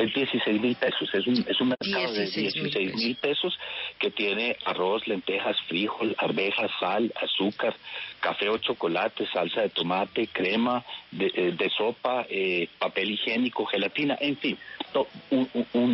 [0.00, 1.08] es 16 mil pesos.
[1.12, 3.58] Es un, es un mercado de 16 mil pesos
[3.98, 7.74] que tiene arroz, lentejas, frijol, arvejas, sal, azúcar,
[8.20, 14.36] café o chocolate, salsa de tomate, crema de, eh, sopa, eh, papel higiénico, gelatina, en
[14.38, 14.58] fin,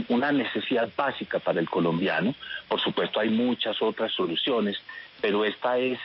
[0.09, 2.35] una necesidad básica para el colombiano.
[2.69, 4.77] Por supuesto, hay muchas otras soluciones,
[5.21, 5.99] pero esta es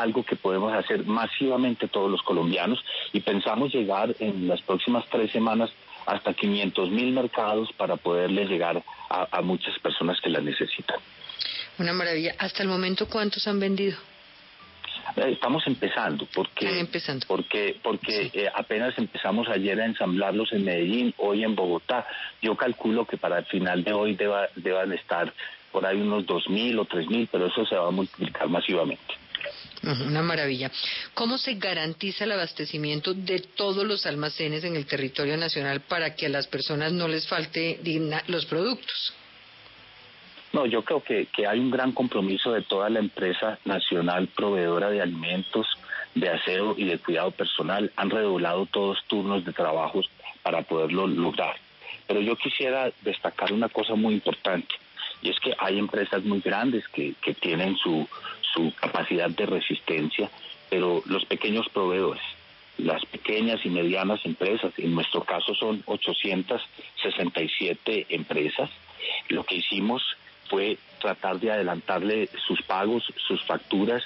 [0.00, 2.82] algo que podemos hacer masivamente todos los colombianos
[3.12, 5.70] y pensamos llegar en las próximas tres semanas
[6.06, 10.98] hasta 500 mil mercados para poderle llegar a, muchas personas que la necesitan.
[11.78, 12.34] Una maravilla.
[12.38, 13.96] Hasta el momento, ¿cuántos han vendido?
[15.16, 17.26] Eh, estamos empezando porque empezando.
[17.28, 22.06] porque porque eh, apenas empezamos ayer a ensamblarlos en Medellín, hoy en Bogotá.
[22.42, 24.18] Yo calculo que para el final de hoy
[24.56, 25.32] deban estar
[25.70, 29.14] por ahí unos 2.000 o 3.000, pero eso se va a multiplicar masivamente.
[29.82, 30.70] Una maravilla.
[31.14, 36.26] ¿Cómo se garantiza el abastecimiento de todos los almacenes en el territorio nacional para que
[36.26, 37.80] a las personas no les falte
[38.26, 39.14] los productos?
[40.52, 44.90] No, yo creo que, que hay un gran compromiso de toda la empresa nacional proveedora
[44.90, 45.66] de alimentos,
[46.14, 47.92] de aseo y de cuidado personal.
[47.96, 50.08] Han redoblado todos turnos de trabajos
[50.42, 51.56] para poderlo lograr.
[52.06, 54.74] Pero yo quisiera destacar una cosa muy importante
[55.22, 58.08] y es que hay empresas muy grandes que, que tienen su,
[58.56, 60.28] su capacidad de resistencia,
[60.70, 62.24] pero los pequeños proveedores,
[62.78, 68.70] las pequeñas y medianas empresas, en nuestro caso son 867 empresas,
[69.28, 70.02] lo que hicimos
[70.48, 74.02] fue tratar de adelantarle sus pagos, sus facturas.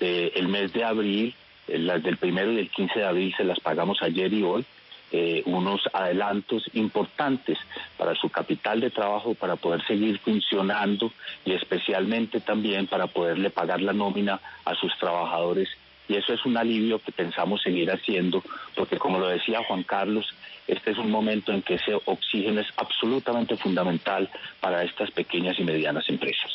[0.00, 1.34] el mes de abril,
[1.68, 4.64] las del primero y del 15 de abril se las pagamos ayer y hoy,
[5.12, 7.58] eh, unos adelantos importantes
[7.96, 11.12] para su capital de trabajo para poder seguir funcionando
[11.44, 15.68] y especialmente también para poderle pagar la nómina a sus trabajadores.
[16.08, 18.42] Y eso es un alivio que pensamos seguir haciendo
[18.74, 20.32] porque como lo decía Juan Carlos,
[20.70, 24.28] este es un momento en que ese oxígeno es absolutamente fundamental
[24.60, 26.50] para estas pequeñas y medianas empresas.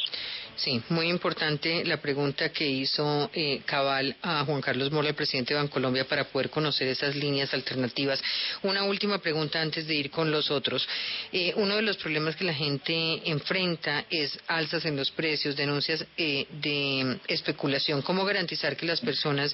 [0.55, 5.53] Sí, muy importante la pregunta que hizo eh, Cabal a Juan Carlos Mora, el presidente
[5.53, 8.23] de Bancolombia, para poder conocer esas líneas alternativas.
[8.63, 10.87] Una última pregunta antes de ir con los otros.
[11.33, 16.05] Eh, uno de los problemas que la gente enfrenta es alzas en los precios, denuncias
[16.15, 18.01] eh, de especulación.
[18.01, 19.53] ¿Cómo garantizar que las personas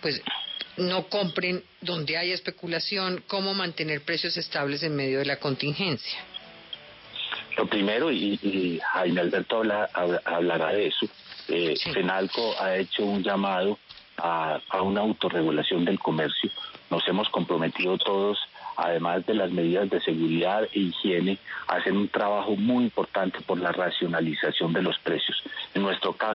[0.00, 0.22] pues
[0.76, 3.22] no compren donde hay especulación?
[3.26, 6.18] ¿Cómo mantener precios estables en medio de la contingencia?
[7.56, 9.62] Lo primero, y, Jaime Alberto
[10.24, 11.06] hablará de eso,
[11.48, 13.78] eh, FENALCO ha hecho un llamado
[14.18, 16.50] a, una autorregulación del comercio.
[16.90, 18.38] Nos hemos comprometido todos,
[18.76, 23.58] además de las medidas de seguridad e higiene, a hacer un trabajo muy importante por
[23.58, 25.42] la racionalización de los precios.
[25.74, 26.34] En nuestro caso...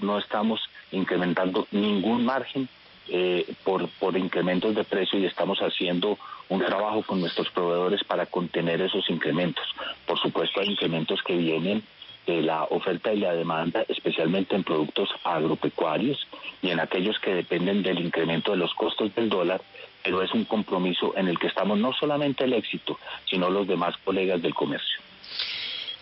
[0.00, 0.60] No estamos
[0.92, 2.68] incrementando ningún margen
[3.08, 8.26] eh, por, por incrementos de precio y estamos haciendo un trabajo con nuestros proveedores para
[8.26, 9.64] contener esos incrementos.
[10.06, 11.82] Por supuesto, hay incrementos que vienen
[12.26, 16.28] de la oferta y la demanda, especialmente en productos agropecuarios
[16.60, 19.60] y en aquellos que dependen del incremento de los costos del dólar,
[20.04, 23.96] pero es un compromiso en el que estamos no solamente el éxito, sino los demás
[24.04, 25.01] colegas del comercio.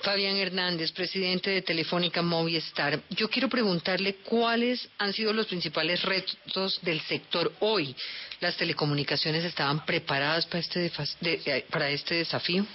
[0.02, 3.00] Fabián Hernández, presidente de Telefónica Movistar.
[3.10, 7.94] Yo quiero preguntarle cuáles han sido los principales retos del sector hoy.
[8.40, 10.90] ¿Las telecomunicaciones estaban preparadas para este,
[11.22, 12.66] eh, para este desafío?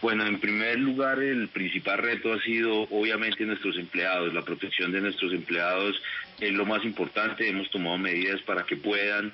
[0.00, 4.34] Bueno, en primer lugar, el principal reto ha sido obviamente nuestros empleados.
[4.34, 5.94] La protección de nuestros empleados
[6.40, 7.48] es lo más importante.
[7.48, 9.32] Hemos tomado medidas para que puedan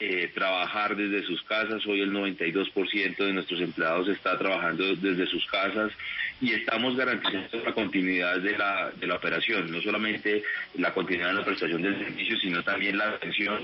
[0.00, 1.86] eh, trabajar desde sus casas.
[1.86, 5.92] Hoy el 92% de nuestros empleados está trabajando desde sus casas
[6.40, 10.42] y estamos garantizando la continuidad de la, de la operación, no solamente
[10.78, 13.60] la continuidad de la prestación del servicio, sino también la atención.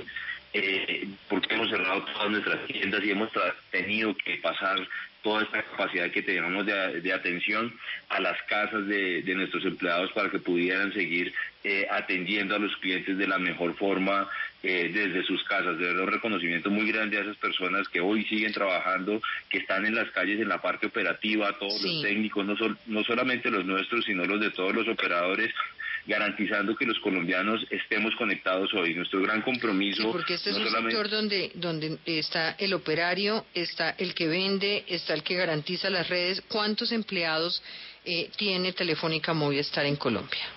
[0.53, 3.31] Eh, porque hemos cerrado todas nuestras tiendas y hemos
[3.71, 4.79] tenido que pasar
[5.23, 7.75] toda esta capacidad que teníamos de, atención
[8.11, 11.35] a las casas de, nuestros empleados para que pudieran seguir
[11.65, 14.29] eh, atendiendo a los clientes de la mejor forma
[14.69, 15.79] eh, desde sus casas.
[15.79, 19.87] De verdad, un reconocimiento muy grande a esas personas que hoy siguen trabajando, que están
[19.87, 22.57] en las calles en la parte operativa, todos los técnicos, no,
[22.87, 25.53] no solamente los nuestros, sino los de todos los operadores
[26.05, 28.95] garantizando que los colombianos estemos conectados hoy.
[28.95, 30.11] Nuestro gran compromiso.
[30.11, 35.15] porque este es un sector donde, donde está el operario, está el que vende, está
[35.15, 36.43] el que garantiza las redes.
[36.49, 37.63] ¿Cuántos empleados
[38.05, 40.56] eh, tiene Telefónica Movistar en Colombia?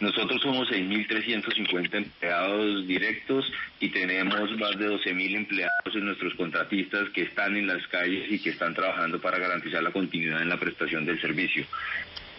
[0.00, 3.44] Nosotros somos 6.350 empleados directos
[3.80, 8.38] y tenemos más de 12.000 empleados en nuestros contratistas que están en las calles y
[8.38, 11.66] que están trabajando para garantizar la continuidad en la prestación del servicio.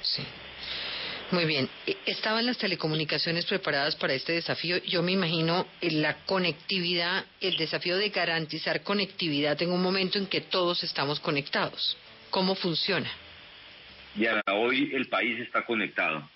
[0.02, 0.24] Sí.
[1.32, 1.70] Muy bien.
[1.86, 4.78] E, ¿Estaban las telecomunicaciones preparadas para este desafío?
[4.84, 10.26] Yo me imagino eh, la conectividad, el desafío de garantizar conectividad en un momento en
[10.26, 11.96] que todos estamos conectados.
[12.32, 13.10] ¿Cómo funciona?
[14.16, 16.28] Ya, hoy el país está conectado.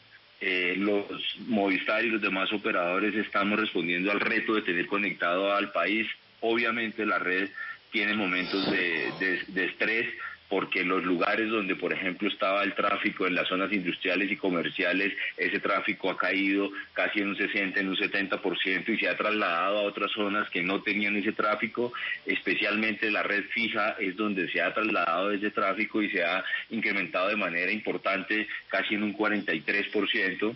[0.42, 1.06] Eh, los
[1.48, 6.08] Movistar y los demás operadores estamos respondiendo al reto de tener conectado al país.
[6.42, 7.50] Obviamente la red
[7.92, 10.08] tiene momentos de estrés,
[10.56, 15.12] porque los lugares donde, por ejemplo, estaba el tráfico en las zonas industriales y comerciales,
[15.36, 19.80] ese tráfico ha caído casi en un 60, en un 70% y se ha trasladado
[19.80, 21.92] a otras zonas que no tenían ese tráfico,
[22.26, 27.28] especialmente la red fija es donde se ha trasladado ese tráfico y se ha incrementado
[27.28, 30.56] de manera importante, casi en un 43%.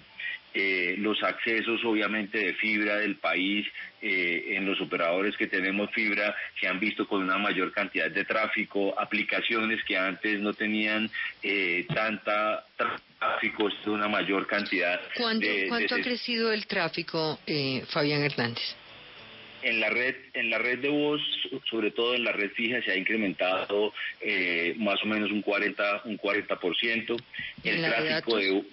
[0.52, 3.68] Eh, los accesos obviamente de fibra del país
[4.02, 8.26] eh, en los operadores que tenemos fibra se han visto con una mayor cantidad de
[8.26, 11.08] tráfico, aplicaciones que antes no tenían
[11.44, 15.00] eh, tanta tráfico, es una mayor cantidad.
[15.16, 17.40] ¿Cuánto, ¿cuánto ha crecido el tráfico,
[17.90, 18.76] Fabián Hernández?
[19.62, 21.20] en la red en la red de voz
[21.70, 23.94] sobre todo en la red fija se ha incrementado
[24.78, 27.22] más o menos un 40 un 40%
[27.66, 28.64] el tráfico de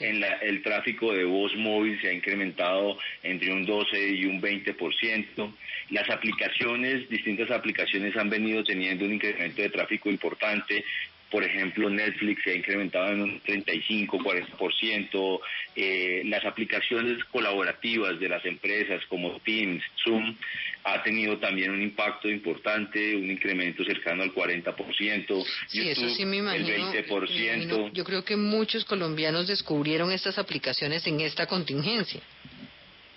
[0.00, 5.54] en el tráfico de voz móvil se ha incrementado entre un 12 y un 20%.
[5.90, 10.84] Las aplicaciones, distintas aplicaciones han venido teniendo un incremento de tráfico importante.
[11.30, 15.40] Por ejemplo, Netflix se ha incrementado en un 35, 40%.
[15.74, 20.36] Eh, las aplicaciones colaborativas de las empresas como Teams, Zoom,
[20.84, 25.44] ha tenido también un impacto importante, un incremento cercano al 40%.
[25.66, 27.90] Sí, eso sí me imagino, el 20%.
[27.92, 32.20] Yo creo que muchos colombianos descubrieron estas aplicaciones en esta contingencia.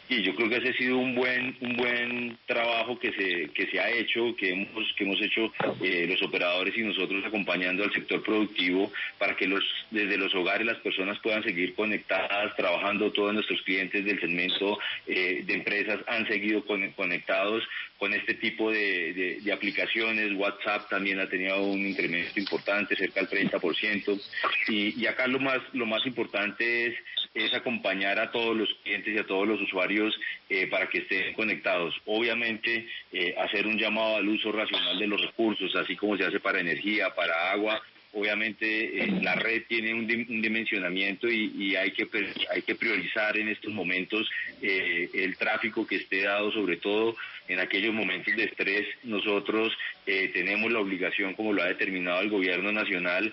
[0.09, 3.67] Y yo creo que ese ha sido un buen un buen trabajo que se que
[3.67, 5.53] se ha hecho, que hemos que hemos hecho
[5.83, 10.65] eh, los operadores y nosotros acompañando al sector productivo para que los desde los hogares
[10.65, 13.11] las personas puedan seguir conectadas, trabajando.
[13.11, 17.63] Todos nuestros clientes del segmento eh, de empresas han seguido conectados
[17.99, 20.33] con este tipo de, de, aplicaciones.
[20.35, 24.21] WhatsApp también ha tenido un incremento importante, cerca del 30%.
[24.69, 26.95] Y, y acá lo más lo más importante es
[27.33, 30.19] es acompañar a todos los clientes y a todos los usuarios
[30.49, 31.93] eh, para que estén conectados.
[32.05, 36.39] Obviamente, eh, hacer un llamado al uso racional de los recursos, así como se hace
[36.39, 37.81] para energía, para agua,
[38.13, 42.07] obviamente eh, la red tiene un, dimensionamiento y, hay que
[42.51, 44.29] hay que priorizar en estos momentos
[44.61, 47.15] eh, el tráfico que esté dado sobre todo
[47.47, 48.87] en aquellos momentos de estrés.
[49.03, 49.71] Nosotros
[50.05, 53.31] eh, tenemos la obligación como lo ha determinado el gobierno nacional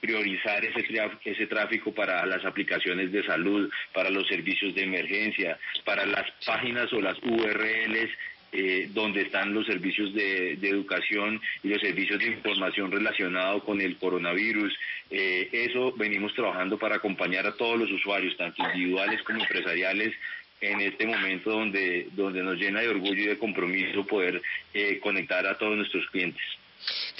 [0.00, 0.86] priorizar ese
[1.24, 6.92] ese tráfico para las aplicaciones de salud para los servicios de emergencia para las páginas
[6.92, 8.10] o las URLs
[8.58, 13.98] eh, donde están los servicios de, educación y los servicios de información relacionados con el
[13.98, 14.74] coronavirus.
[15.10, 20.14] Eh, eso venimos trabajando para acompañar a todos los usuarios, tanto individuales como empresariales,
[20.62, 24.40] en este momento donde, donde nos llena de orgullo y de compromiso poder
[24.72, 26.42] eh, conectar a todos nuestros clientes.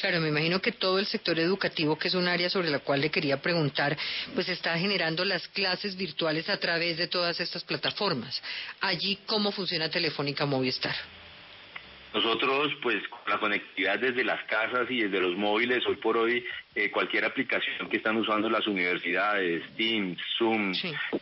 [0.00, 3.02] Claro, me imagino que todo el sector educativo, que es un área sobre la cual
[3.02, 3.94] le quería preguntar,
[4.34, 8.42] pues está generando las clases virtuales a través de todas estas plataformas.
[8.80, 10.96] Allí, ¿cómo funciona Telefónica Movistar?
[12.16, 16.42] Nosotros, pues, con la conectividad desde las casas y desde los móviles, hoy por hoy,
[16.74, 20.72] eh, cualquier aplicación que están usando las universidades, Teams, Zoom,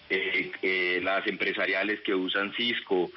[0.09, 3.11] eh, eh, las empresariales que usan Cisco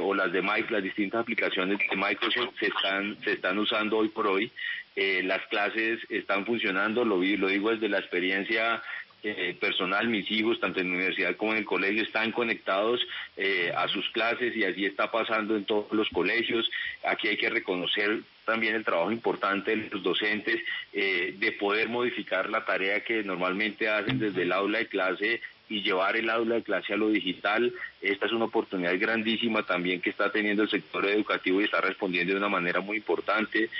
[0.00, 4.08] o las de Microsoft, las distintas aplicaciones de Microsoft se están, se están usando hoy
[4.08, 4.50] por hoy.
[4.96, 8.82] las clases están funcionando, lo, lo digo desde la experiencia
[9.24, 13.00] eh, personal, mis hijos, tanto en la universidad como en el colegio, están conectados
[13.36, 16.68] eh, a sus clases y así está pasando en todos los colegios.
[17.04, 20.60] Aquí hay que reconocer también el trabajo importante de los docentes
[20.92, 25.82] eh, de poder modificar la tarea que normalmente hacen desde el aula de clase y
[25.82, 27.72] llevar el aula de clase a lo digital.
[28.00, 32.32] Esta es una oportunidad grandísima también que está teniendo el sector educativo y está respondiendo
[32.32, 33.70] de una manera muy importante.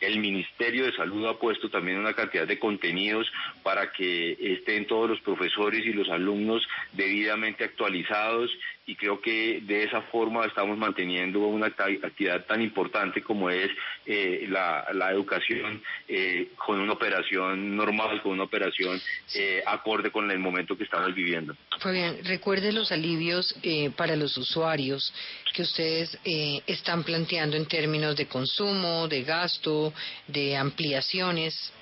[0.00, 3.30] El Ministerio de Salud ha puesto también una cantidad de contenidos
[3.62, 8.50] para que estén todos los profesores y los alumnos debidamente actualizados
[8.88, 13.70] y creo que de esa forma estamos manteniendo una actividad tan importante como es
[14.06, 18.98] eh, la, educación eh, con una operación normal, con una operación
[19.34, 21.54] eh, acorde con el momento que estamos viviendo.
[21.80, 23.54] Fabián, recuerde los alivios
[23.94, 25.12] para los usuarios
[25.52, 26.18] que ustedes
[26.66, 29.92] están planteando en términos de consumo, de gasto,
[30.26, 31.74] de ampliaciones.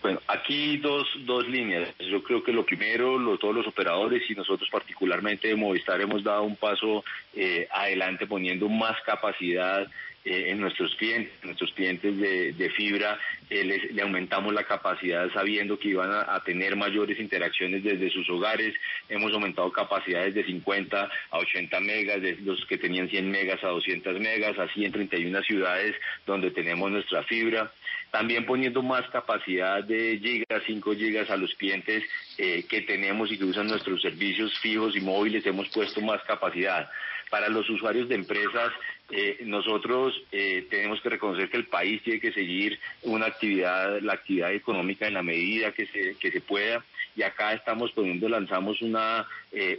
[0.00, 1.92] Bueno, aquí dos, dos líneas.
[1.98, 6.22] Yo creo que lo primero, lo, todos los operadores y nosotros particularmente de Movistar hemos
[6.22, 9.88] dado un paso eh, adelante poniendo más capacidad
[10.24, 15.88] eh, en nuestros clientes, nuestros clientes de, fibra, eh, le aumentamos la capacidad sabiendo que
[15.88, 18.74] iban a, tener mayores interacciones desde sus hogares,
[19.08, 23.68] hemos aumentado capacidades de 50 a 80 megas, de los que tenían 100 megas a
[23.68, 25.94] 200 megas, así en 31 ciudades
[26.26, 27.70] donde tenemos nuestra fibra.
[28.10, 32.02] También poniendo más capacidad de gigas, 5 gigas a los clientes
[32.38, 36.90] eh, que tenemos y que usan nuestros servicios fijos y móviles, hemos puesto más capacidad.
[37.30, 38.72] Para los usuarios de empresas,
[39.10, 44.14] eh, nosotros eh, tenemos que reconocer que el país tiene que seguir una actividad, la
[44.14, 46.84] actividad económica en la medida que se, pueda.
[47.16, 49.26] Y acá estamos poniendo, lanzamos una,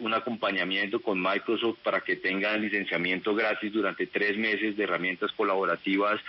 [0.02, 6.20] un acompañamiento con Microsoft para que tengan licenciamiento gratis durante tres meses de herramientas colaborativas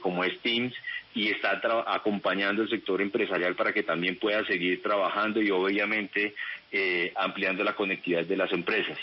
[0.00, 0.74] como es Teams
[1.14, 6.34] y está acompañando el sector empresarial para que también pueda seguir trabajando y obviamente
[6.70, 8.98] eh, ampliando la conectividad de las empresas.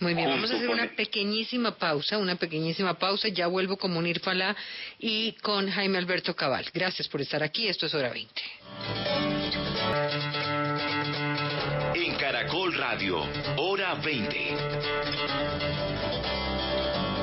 [0.00, 3.28] Muy bien, vamos a hacer una pequeñísima pausa, una pequeñísima pausa.
[3.28, 4.56] Ya vuelvo con Munir Falá
[4.98, 6.66] y con Jaime Alberto Cabal.
[6.72, 7.68] Gracias por estar aquí.
[7.68, 8.42] Esto es Hora 20.
[11.94, 13.24] En Caracol Radio,
[13.56, 15.97] Hora 20.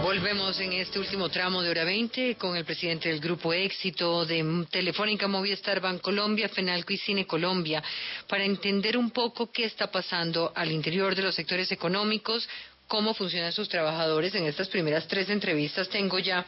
[0.06, 4.68] Volvemos en este último tramo de hora 20 con el presidente del Grupo Éxito de
[4.70, 7.82] Telefónica Movistar Colombia, Fenalco y Cine Colombia,
[8.28, 12.47] para entender un poco qué está pasando al interior de los sectores económicos,
[12.88, 14.36] cómo funcionan sus trabajadores.
[14.36, 16.45] En estas primeras tres entrevistas tengo ya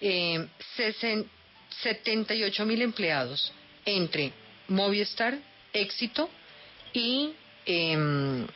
[0.00, 0.46] eh,
[1.82, 3.52] 78 mil empleados
[3.84, 4.32] entre
[4.68, 5.38] Movistar,
[5.74, 6.30] Éxito
[6.94, 7.34] y
[7.66, 8.46] eh,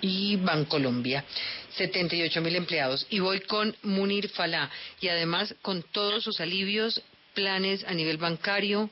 [0.00, 1.24] y Bancolombia.
[1.76, 3.06] 78 mil empleados.
[3.10, 4.70] Y voy con Munir Falá
[5.00, 7.02] y además con todos sus alivios,
[7.34, 8.90] planes a nivel bancario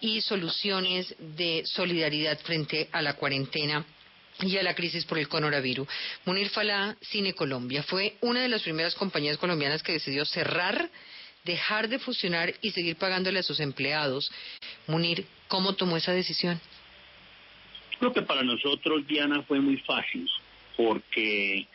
[0.00, 3.84] y soluciones de solidaridad frente a la cuarentena
[4.40, 5.88] y a la crisis por el coronavirus.
[6.24, 10.88] Munir Falá, Cine Colombia, fue una de las primeras compañías colombianas que decidió cerrar,
[11.44, 14.30] dejar de fusionar y seguir pagándole a sus empleados.
[14.86, 16.60] Munir, ¿cómo tomó esa decisión?
[17.98, 20.28] Creo que para nosotros, Diana, fue muy fácil,
[20.76, 21.66] porque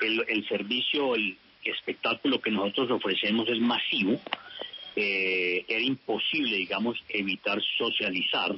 [0.00, 4.20] el, servicio, el espectáculo que nosotros ofrecemos es masivo.
[4.96, 8.54] Eh, era imposible, digamos, evitar socializar.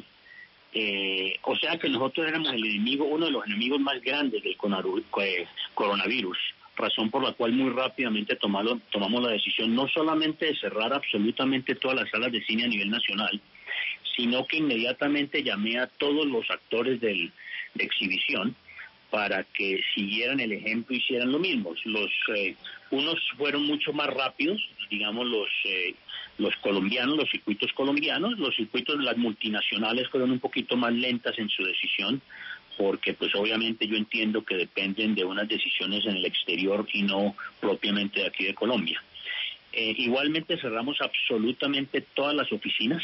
[0.74, 4.52] Eh, o sea que nosotros éramos el enemigo, uno de los enemigos más grandes del
[4.54, 6.38] eh, coronavirus,
[6.76, 11.74] razón por la cual muy rápidamente tomamos, tomamos la decisión no solamente de cerrar absolutamente
[11.74, 13.38] todas las salas de cine a nivel nacional,
[14.16, 17.30] sino que inmediatamente llamé a todos los actores del,
[17.74, 18.56] de exhibición
[19.12, 21.74] para que siguieran el ejemplo y hicieran lo mismo.
[21.84, 22.56] Los eh,
[22.90, 24.58] unos fueron mucho más rápidos,
[24.88, 25.94] digamos los eh,
[26.38, 31.50] los colombianos, los circuitos colombianos, los circuitos las multinacionales fueron un poquito más lentas en
[31.50, 32.22] su decisión,
[32.78, 37.36] porque pues obviamente yo entiendo que dependen de unas decisiones en el exterior y no
[37.60, 39.02] propiamente de aquí de Colombia.
[39.74, 43.02] Eh, igualmente cerramos absolutamente todas las oficinas.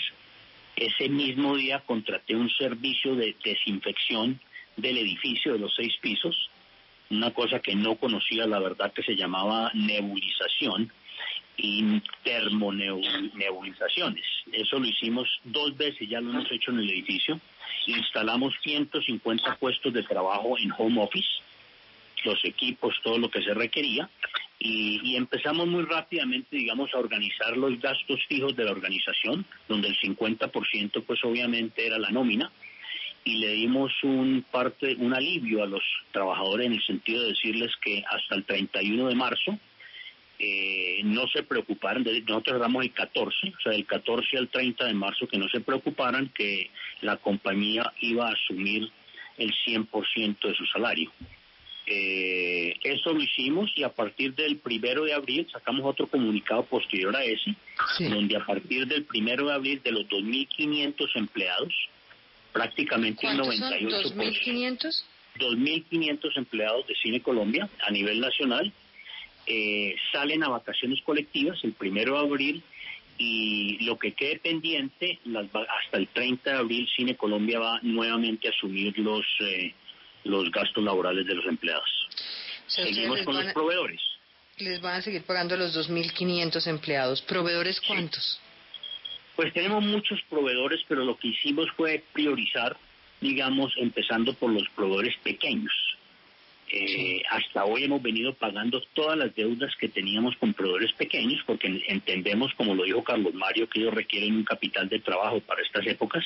[0.74, 4.40] Ese mismo día contraté un servicio de desinfección
[4.78, 6.48] del edificio de los seis pisos,
[7.10, 10.92] una cosa que no conocía la verdad que se llamaba nebulización
[11.56, 14.24] y termonebulizaciones.
[14.52, 17.40] Eso lo hicimos dos veces, ya lo hemos hecho en el edificio.
[17.86, 21.28] Instalamos 150 puestos de trabajo en home office,
[22.24, 24.08] los equipos, todo lo que se requería,
[24.60, 29.86] y, y, empezamos muy rápidamente, digamos, a organizar los gastos fijos de la organización, donde
[29.86, 32.50] el 50% pues obviamente era la nómina,
[33.24, 37.72] y le dimos un parte, un alivio a los trabajadores en el sentido de decirles
[37.82, 39.58] que hasta el 31 de marzo
[40.38, 44.94] eh, no se preocuparan, nosotros damos el 14, o sea, del 14 al 30 de
[44.94, 48.88] marzo, que no se preocuparan que la compañía iba a asumir
[49.36, 51.10] el 100% de su salario.
[51.90, 57.16] Eh, eso lo hicimos y a partir del primero de abril sacamos otro comunicado posterior
[57.16, 57.54] a ese,
[57.98, 61.74] donde a partir del primero de abril de los 2.500 empleados,
[62.58, 64.02] prácticamente un 98%.
[64.02, 64.18] Son?
[64.18, 65.04] ¿2.500?
[65.38, 68.72] 2.500 empleados de Cine Colombia a nivel nacional
[69.46, 72.62] eh, salen a vacaciones colectivas el primero de abril
[73.16, 78.48] y lo que quede pendiente las, hasta el 30 de abril Cine Colombia va nuevamente
[78.48, 79.72] a asumir los eh,
[80.24, 81.88] los gastos laborales de los empleados.
[82.66, 84.00] Seguimos con los proveedores.
[84.58, 87.22] Les van a seguir pagando los 2.500 empleados.
[87.22, 88.40] ¿Proveedores cuántos?
[89.38, 92.76] Pues tenemos muchos proveedores, pero lo que hicimos fue priorizar,
[93.20, 95.72] digamos, empezando por los proveedores pequeños.
[96.68, 101.84] Eh, hasta hoy hemos venido pagando todas las deudas que teníamos con proveedores pequeños, porque
[101.86, 105.86] entendemos, como lo dijo Carlos Mario, que ellos requieren un capital de trabajo para estas
[105.86, 106.24] épocas.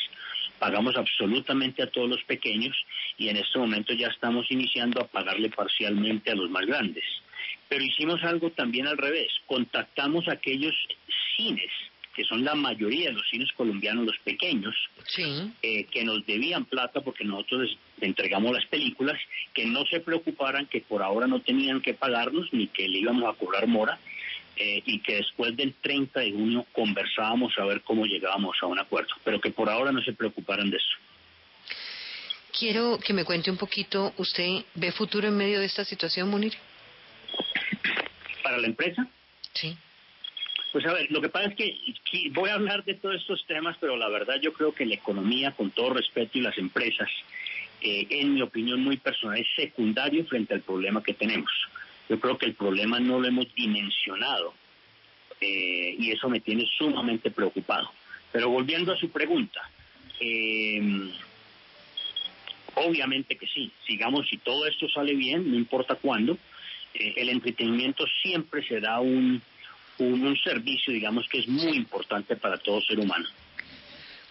[0.59, 2.75] Pagamos absolutamente a todos los pequeños
[3.19, 7.05] y en este momento ya estamos iniciando a pagarle parcialmente a los más grandes.
[7.69, 9.31] Pero hicimos algo también al revés.
[9.47, 10.75] Contactamos a aquellos
[11.37, 11.71] cines
[12.15, 14.75] que son la mayoría de los cines colombianos, los pequeños,
[15.63, 19.19] eh, que nos debían plata porque nosotros les entregamos las películas,
[19.55, 23.33] que no se preocuparan que por ahora no tenían que pagarnos ni que le íbamos
[23.33, 23.99] a cobrar mora.
[24.55, 28.79] Eh, y que después del 30 de junio conversábamos a ver cómo llegábamos a un
[28.79, 30.95] acuerdo, pero que por ahora no se preocuparan de eso.
[32.57, 36.53] Quiero que me cuente un poquito, ¿usted ve futuro en medio de esta situación, Munir?
[38.43, 39.09] ¿Para la empresa?
[39.55, 39.75] Sí.
[40.73, 43.77] Pues a ver, lo que pasa es que voy a hablar de todos estos temas,
[43.79, 47.11] pero la verdad yo creo que la economía, con todo respeto, y las empresas,
[47.83, 51.53] eh, en mi opinión muy personal, es secundario frente al problema que tenemos.
[52.09, 54.55] Yo creo que el problema no lo hemos dimensionado
[55.43, 57.91] eh, y eso me tiene sumamente preocupado.
[58.33, 59.61] Pero volviendo a su pregunta,
[60.21, 61.11] eh,
[62.77, 66.39] obviamente que sí, sigamos, si todo esto sale bien, no importa cuándo,
[66.95, 69.43] el entretenimiento siempre será un
[69.99, 73.27] un, servicio, digamos, que es muy importante para todo ser humano.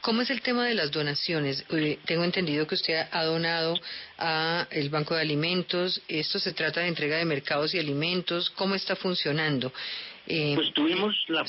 [0.01, 1.63] ¿Cómo es el tema de las donaciones?
[1.69, 3.79] Eh, tengo entendido que usted ha donado
[4.17, 6.01] a el Banco de Alimentos.
[6.07, 8.49] Esto se trata de entrega de mercados y alimentos.
[8.49, 9.71] ¿Cómo está funcionando?
[10.25, 11.45] Eh, pues tuvimos la,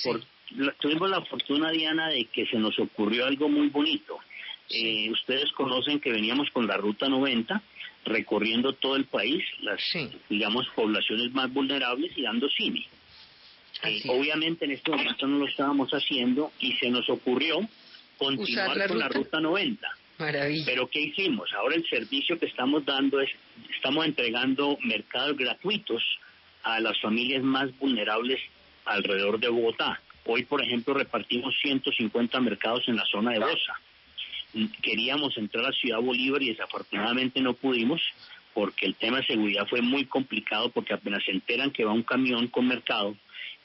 [0.80, 4.18] tuvimos la fortuna, Diana, de que se nos ocurrió algo muy bonito.
[4.68, 7.62] Eh, ustedes conocen que veníamos con la Ruta 90
[8.04, 9.80] recorriendo todo el país, las,
[10.28, 12.86] digamos, poblaciones más vulnerables y dando cine.
[13.84, 17.60] Eh, obviamente en este momento no lo estábamos haciendo y se nos ocurrió
[18.16, 19.88] continuar con la ruta 90.
[20.18, 20.64] Maravilla.
[20.66, 21.52] Pero ¿qué hicimos?
[21.52, 23.30] Ahora el servicio que estamos dando es,
[23.74, 26.02] estamos entregando mercados gratuitos
[26.62, 28.40] a las familias más vulnerables
[28.84, 30.00] alrededor de Bogotá.
[30.24, 33.74] Hoy, por ejemplo, repartimos 150 mercados en la zona de Bosa.
[34.80, 38.00] Queríamos entrar a Ciudad Bolívar y desafortunadamente no pudimos
[38.54, 42.02] porque el tema de seguridad fue muy complicado porque apenas se enteran que va un
[42.02, 43.16] camión con mercado,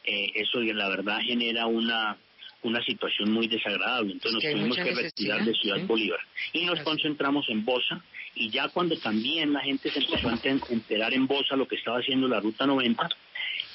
[0.08, 2.18] eh, eso la verdad genera una
[2.64, 4.14] una situación muy desagradable.
[4.14, 6.20] Entonces nos tuvimos que retirar de Ciudad Bolívar
[6.54, 8.02] y nos concentramos en Bosa
[8.36, 10.40] y ya cuando también la gente se empezó a
[10.70, 13.10] enterar en Bosa lo que estaba haciendo la Ruta 90,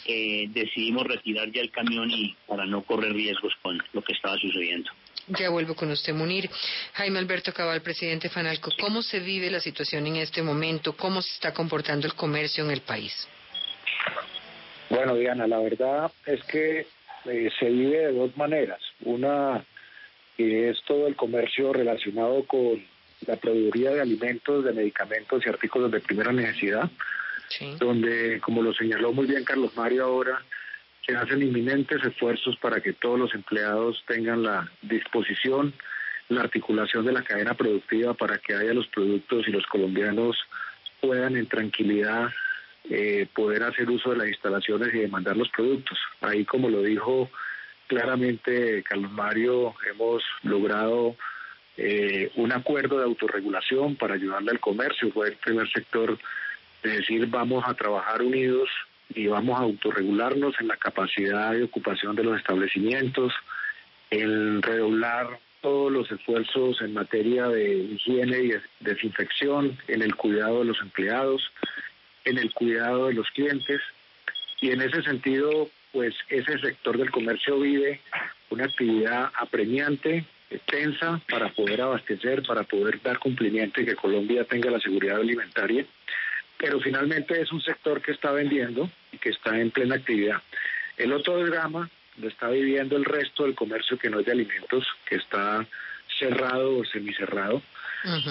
[0.07, 4.37] eh, decidimos retirar ya el camión y para no correr riesgos con lo que estaba
[4.37, 4.91] sucediendo.
[5.29, 6.51] Ya vuelvo con usted, Munir.
[6.95, 10.97] Jaime Alberto Cabal, presidente Fanalco, ¿cómo se vive la situación en este momento?
[10.97, 13.29] ¿Cómo se está comportando el comercio en el país?
[14.93, 16.87] Bueno, Diana, la verdad es que
[17.25, 18.79] eh, se vive de dos maneras.
[19.01, 19.65] Una
[20.37, 22.85] es todo el comercio relacionado con
[23.27, 26.91] la proveeduría de alimentos, de medicamentos y artículos de primera necesidad,
[27.79, 30.43] donde, como lo señaló muy bien Carlos Mario ahora,
[31.07, 35.73] se hacen inminentes esfuerzos para que todos los empleados tengan la disposición,
[36.29, 40.37] la articulación de la cadena productiva para que haya los productos y los colombianos
[41.01, 42.29] puedan en tranquilidad
[42.91, 45.99] eh, poder hacer uso de las instalaciones y demandar los productos.
[46.21, 47.31] Ahí, como lo dijo
[47.87, 51.17] claramente Carlos Mario, hemos logrado
[51.77, 55.13] eh, un acuerdo de autorregulación para ayudarle al comercio.
[55.13, 56.19] Fue el primer sector
[56.83, 58.69] de decir vamos a trabajar unidos
[59.15, 63.33] y vamos a autorregularnos en la capacidad de ocupación de los establecimientos,
[64.11, 70.65] en redoblar todos los esfuerzos en materia de higiene y desinfección, en el cuidado de
[70.67, 71.43] los empleados,
[72.25, 73.81] en el cuidado de los clientes
[74.61, 78.01] Y en ese sentido, pues ese sector del comercio vive
[78.51, 80.25] una actividad apremiante,
[80.67, 85.85] tensa, para poder abastecer, para poder dar cumplimiento y que Colombia tenga la seguridad alimentaria.
[86.59, 90.41] Pero finalmente es un sector que está vendiendo y que está en plena actividad.
[90.97, 94.87] El otro drama lo está viviendo el resto del comercio que no es de alimentos,
[95.07, 95.67] que está
[96.19, 97.63] cerrado o semicerrado,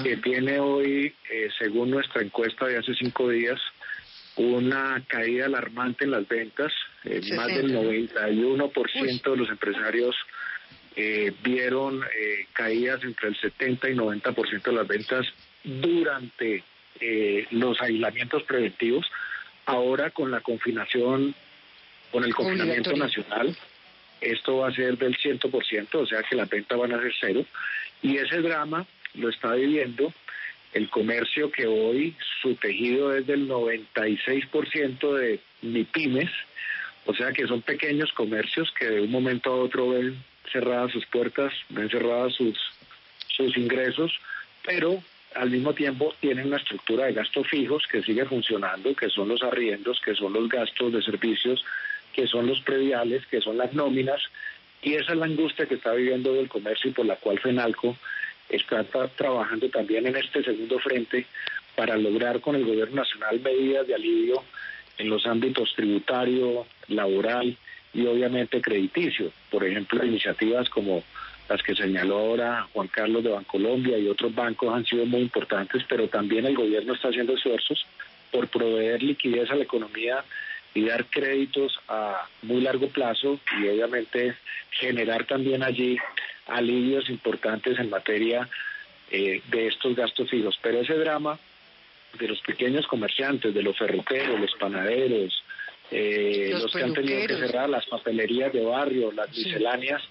[0.03, 3.59] que tiene hoy, eh, según nuestra encuesta de hace cinco días,
[4.35, 6.71] una caída alarmante en las ventas.
[7.03, 10.15] Eh, más del 91% de los empresarios
[10.95, 15.25] eh, vieron eh, caídas entre el 70 y 90% de las ventas
[15.63, 16.63] durante
[16.99, 19.05] eh, los aislamientos preventivos.
[19.65, 21.33] Ahora con la confinación,
[22.11, 23.55] con el confinamiento nacional,
[24.19, 27.45] esto va a ser del 100%, o sea que las ventas van a ser cero.
[28.01, 28.85] Y ese drama
[29.15, 30.13] lo está viviendo
[30.73, 36.29] el comercio que hoy su tejido es del 96% de MIPIMES,
[37.05, 41.05] o sea que son pequeños comercios que de un momento a otro ven cerradas sus
[41.07, 42.57] puertas, ven cerradas sus,
[43.27, 44.17] sus ingresos,
[44.65, 45.03] pero
[45.35, 49.43] al mismo tiempo tienen una estructura de gastos fijos que sigue funcionando, que son los
[49.43, 51.63] arriendos, que son los gastos de servicios,
[52.13, 54.21] que son los prediales, que son las nóminas,
[54.81, 57.95] y esa es la angustia que está viviendo el comercio y por la cual FENALCO
[58.55, 61.25] está trabajando también en este segundo frente
[61.75, 64.43] para lograr con el gobierno nacional medidas de alivio
[64.97, 67.57] en los ámbitos tributario, laboral
[67.93, 69.31] y obviamente crediticio.
[69.49, 71.03] Por ejemplo, iniciativas como
[71.49, 75.83] las que señaló ahora Juan Carlos de Bancolombia y otros bancos han sido muy importantes,
[75.87, 77.85] pero también el gobierno está haciendo esfuerzos
[78.31, 80.23] por proveer liquidez a la economía
[80.73, 84.35] y dar créditos a muy largo plazo y obviamente
[84.71, 85.97] generar también allí
[86.47, 88.47] alivios importantes en materia
[89.09, 90.57] eh, de estos gastos fijos.
[90.61, 91.37] Pero ese drama
[92.17, 95.43] de los pequeños comerciantes, de los ferreteros, los panaderos,
[95.91, 100.01] eh, los, que han tenido que cerrar las papelerías de barrio, las misceláneas,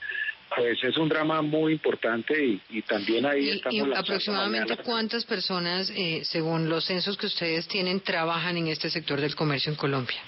[0.54, 3.88] pues es un drama muy importante y, también ahí estamos.
[3.88, 9.20] ¿Y aproximadamente cuántas personas, eh, según los censos que ustedes tienen, trabajan en este sector
[9.20, 10.20] del comercio en Colombia?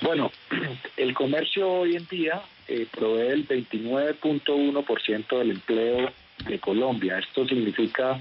[0.00, 0.30] Bueno,
[0.96, 6.12] el comercio hoy en día eh, provee el 29.1% del empleo
[6.46, 7.18] de Colombia.
[7.18, 8.20] Esto significa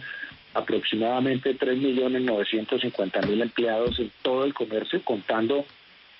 [0.53, 5.65] aproximadamente 3.950.000 empleados en todo el comercio, contando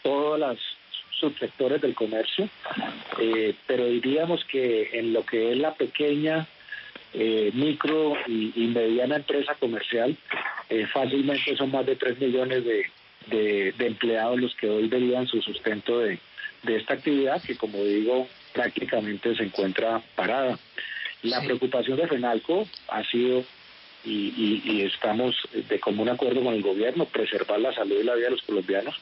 [0.04, 0.60] todos los
[1.20, 2.50] subsectores del comercio,
[3.20, 6.46] eh, pero diríamos que en lo que es la pequeña,
[7.14, 10.18] eh, micro y, mediana empresa comercial,
[10.70, 12.92] eh, fácilmente son más de 3 millones de,
[13.28, 16.20] de, empleados los que hoy derivan su sustento de,
[16.64, 20.58] de esta actividad que, como digo, prácticamente se encuentra parada.
[21.24, 23.44] La preocupación de FENALCO ha sido,
[24.04, 28.26] y, y, estamos de común acuerdo con el gobierno, preservar la salud y la vida
[28.26, 28.96] de los colombianos,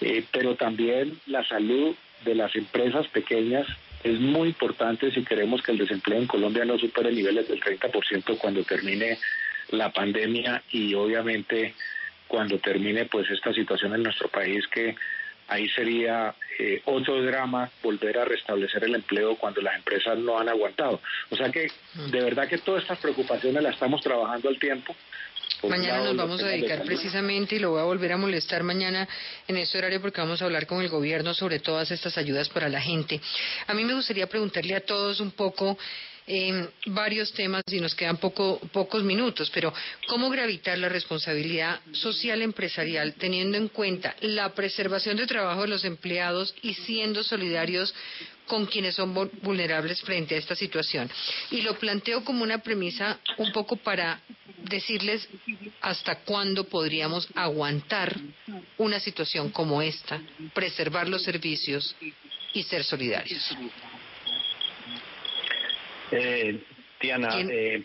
[0.00, 1.94] eh, pero también la salud
[2.24, 3.66] de las empresas pequeñas
[4.04, 8.38] es muy importante si queremos que el desempleo en Colombia no supere niveles del 30%
[8.38, 9.18] cuando termine
[9.70, 11.74] la pandemia y obviamente
[12.28, 14.94] cuando termine pues esta situación en nuestro país que
[15.48, 20.48] ahí sería eh, otro drama volver a restablecer el empleo cuando las empresas no han
[20.48, 21.00] aguantado.
[21.30, 22.10] O sea que mm.
[22.10, 24.94] de verdad que todas estas preocupaciones las estamos trabajando al tiempo.
[25.66, 29.08] mañana nos vamos a dedicar precisamente y lo voy a volver a molestar mañana
[29.48, 32.68] en este horario porque vamos a hablar con el gobierno sobre todas estas ayudas para
[32.68, 33.20] la gente.
[33.66, 35.78] A mí me gustaría preguntarle a todos un poco
[36.28, 39.72] en varios temas y nos quedan poco, pocos minutos, pero
[40.06, 45.84] ¿cómo gravitar la responsabilidad social empresarial teniendo en cuenta la preservación de trabajo de los
[45.84, 47.94] empleados y siendo solidarios
[48.46, 51.10] con quienes son vulnerables frente a esta situación?
[51.50, 54.20] Y lo planteo como una premisa un poco para
[54.64, 55.26] decirles
[55.80, 58.14] hasta cuándo podríamos aguantar
[58.76, 60.20] una situación como esta,
[60.52, 61.96] preservar los servicios
[62.52, 63.56] y ser solidarios.
[66.10, 66.58] Eh,
[67.00, 67.82] Diana, eh,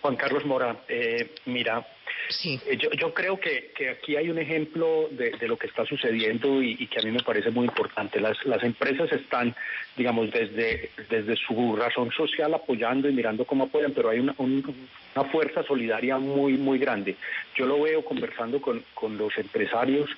[0.00, 1.86] Juan Carlos Mora, eh, mira,
[2.28, 2.58] sí.
[2.66, 5.84] Eh, yo, yo creo que, que aquí hay un ejemplo de, de lo que está
[5.84, 8.20] sucediendo y, que a mí me parece muy importante.
[8.20, 9.54] Las, las empresas están,
[9.96, 14.34] digamos, desde, desde su razón social apoyando y mirando cómo apoyan, pero hay una,
[15.14, 17.16] una fuerza solidaria muy, muy grande.
[17.56, 20.10] Yo lo veo conversando con, con los empresarios,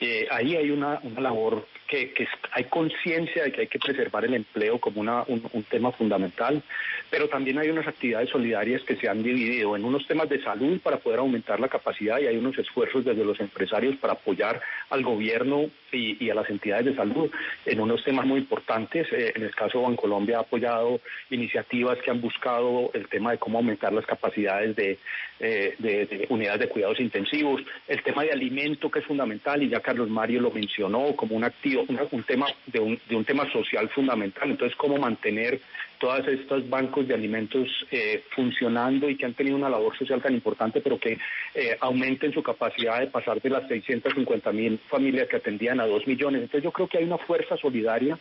[0.00, 4.24] eh, ahí hay una, una labor que, que hay conciencia de que hay que preservar
[4.24, 6.62] el empleo como una, un, un, tema fundamental,
[7.10, 10.80] pero también hay unas actividades solidarias que se han dividido en unos temas de salud
[10.80, 15.02] para poder aumentar la capacidad y hay unos esfuerzos desde los empresarios para apoyar al
[15.04, 17.30] gobierno y, y a las entidades de salud
[17.64, 19.06] en unos temas muy importantes.
[19.12, 23.38] Eh, en el caso de Bancolombia ha apoyado iniciativas que han buscado el tema de
[23.38, 24.98] cómo aumentar las capacidades capacidades de,
[25.40, 29.80] eh, de, unidades de cuidados intensivos, el tema de alimento que es fundamental y ya
[29.80, 33.88] Carlos Mario lo mencionó como un activo, un tema de un, de un tema social
[33.90, 34.50] fundamental.
[34.50, 35.60] Entonces, cómo mantener
[36.04, 40.34] todos estos bancos de alimentos eh, funcionando y que han tenido una labor social tan
[40.34, 41.18] importante, pero que
[41.54, 46.06] eh, aumenten su capacidad de pasar de las 650 mil familias que atendían a 2
[46.06, 46.42] millones.
[46.42, 48.18] Entonces yo creo que hay una fuerza solidaria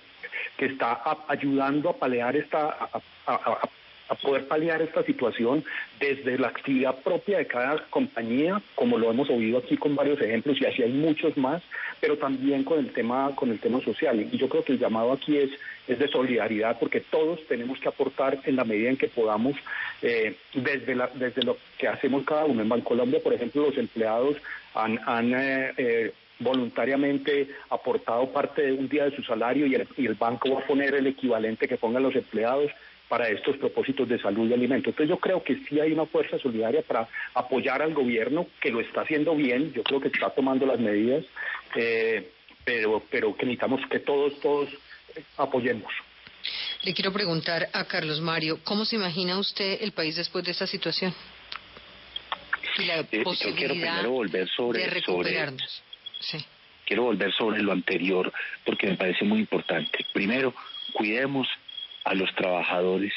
[0.55, 2.89] que está ayudando a palear esta,
[4.15, 5.63] poder paliar esta situación
[5.99, 10.59] desde la actividad propia de cada compañía, como lo hemos oído aquí con varios ejemplos
[10.61, 11.61] y así hay muchos más,
[11.99, 14.19] pero también con el tema con el tema social.
[14.31, 15.51] Y yo creo que el llamado aquí es
[15.87, 19.55] es de solidaridad porque todos tenemos que aportar en la medida en que podamos
[20.01, 22.61] eh, desde la, desde lo que hacemos cada uno.
[22.61, 24.37] En Bancolombia, por ejemplo, los empleados
[24.75, 30.51] han, eh, eh, voluntariamente aportado parte de un día de su salario y el banco
[30.51, 32.71] va a poner el equivalente que pongan los empleados
[33.07, 34.89] para estos propósitos de salud y alimento.
[34.89, 38.79] Entonces yo creo que sí hay una fuerza solidaria para apoyar al gobierno que lo
[38.79, 41.23] está haciendo bien, yo creo que está tomando las medidas,
[41.75, 42.31] eh,
[42.65, 44.69] pero, pero que necesitamos que todos, todos
[45.37, 45.91] apoyemos.
[46.83, 50.67] Le quiero preguntar a Carlos Mario, ¿cómo se imagina usted el país después de esta
[50.67, 51.13] situación?
[52.77, 55.83] Y la eh, posibilidad quiero volver sobre, de recuperarnos.
[56.19, 56.37] sí.
[56.85, 58.31] Quiero volver sobre lo anterior
[58.65, 60.05] porque me parece muy importante.
[60.11, 60.53] Primero,
[60.91, 61.47] cuidemos
[62.03, 63.13] a los trabajadores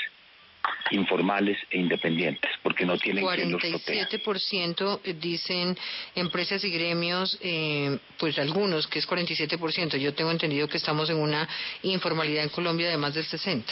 [0.91, 5.77] informales e independientes, porque no tienen 47% dicen
[6.15, 9.97] empresas y gremios, eh, pues algunos, que es 47%.
[9.97, 11.49] Yo tengo entendido que estamos en una
[11.83, 13.65] informalidad en Colombia de más del 60%.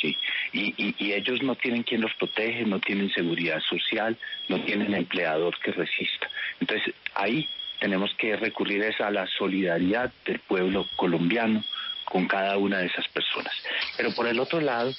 [0.00, 0.16] Sí,
[0.52, 4.18] y, y, ellos no tienen quien los protege, no tienen seguridad social,
[4.48, 6.28] no tienen empleador que resista.
[6.60, 7.48] Entonces, ahí
[7.80, 11.64] tenemos que recurrir a la solidaridad del pueblo colombiano
[12.04, 13.54] con cada una de esas personas.
[13.96, 14.92] Pero por el otro lado,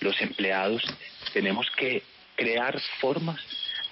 [0.00, 0.82] los empleados,
[1.32, 2.02] tenemos que
[2.36, 3.40] crear formas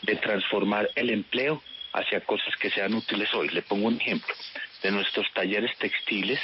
[0.03, 1.63] de transformar el empleo
[1.93, 3.49] hacia cosas que sean útiles hoy.
[3.49, 4.35] Le pongo un ejemplo.
[4.83, 6.41] De nuestros talleres textiles,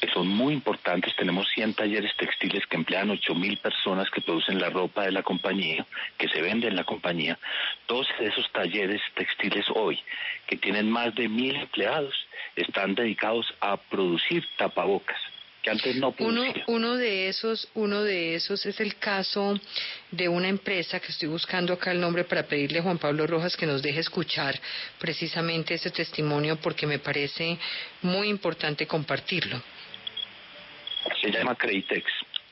[0.00, 4.60] que son muy importantes, tenemos 100 talleres textiles que emplean 8 mil personas que producen
[4.60, 5.86] la ropa de la compañía,
[6.18, 7.38] que se vende en la compañía.
[7.86, 9.98] Todos esos talleres textiles hoy,
[10.46, 12.14] que tienen más de mil empleados,
[12.56, 15.18] están dedicados a producir tapabocas
[15.62, 19.58] que antes no uno, uno de esos uno de esos es el caso
[20.10, 23.56] de una empresa que estoy buscando acá el nombre para pedirle a Juan Pablo Rojas
[23.56, 24.58] que nos deje escuchar
[24.98, 27.58] precisamente ese testimonio porque me parece
[28.02, 29.62] muy importante compartirlo.
[31.20, 32.04] Se llama Creditex.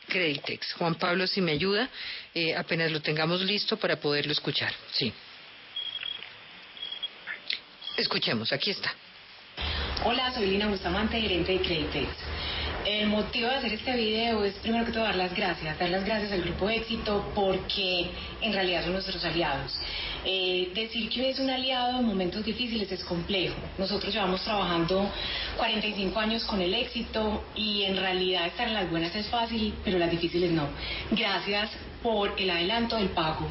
[0.09, 0.73] Creditex.
[0.75, 1.89] Juan Pablo, si me ayuda,
[2.35, 4.73] eh, apenas lo tengamos listo para poderlo escuchar.
[4.93, 5.13] Sí.
[7.97, 8.95] Escuchemos, aquí está.
[10.05, 12.09] Hola, soy Lina Bustamante, gerente de Creditex.
[12.89, 16.07] El motivo de hacer este video es primero que todo dar las gracias, dar las
[16.07, 18.07] gracias al Grupo Éxito porque
[18.41, 19.79] en realidad son nuestros aliados.
[20.25, 23.57] Eh, decir que es un aliado en momentos difíciles es complejo.
[23.77, 25.07] Nosotros llevamos trabajando
[25.59, 29.99] 45 años con el éxito y en realidad estar en las buenas es fácil, pero
[29.99, 30.67] las difíciles no.
[31.11, 31.69] Gracias
[32.03, 33.49] por el adelanto del pago,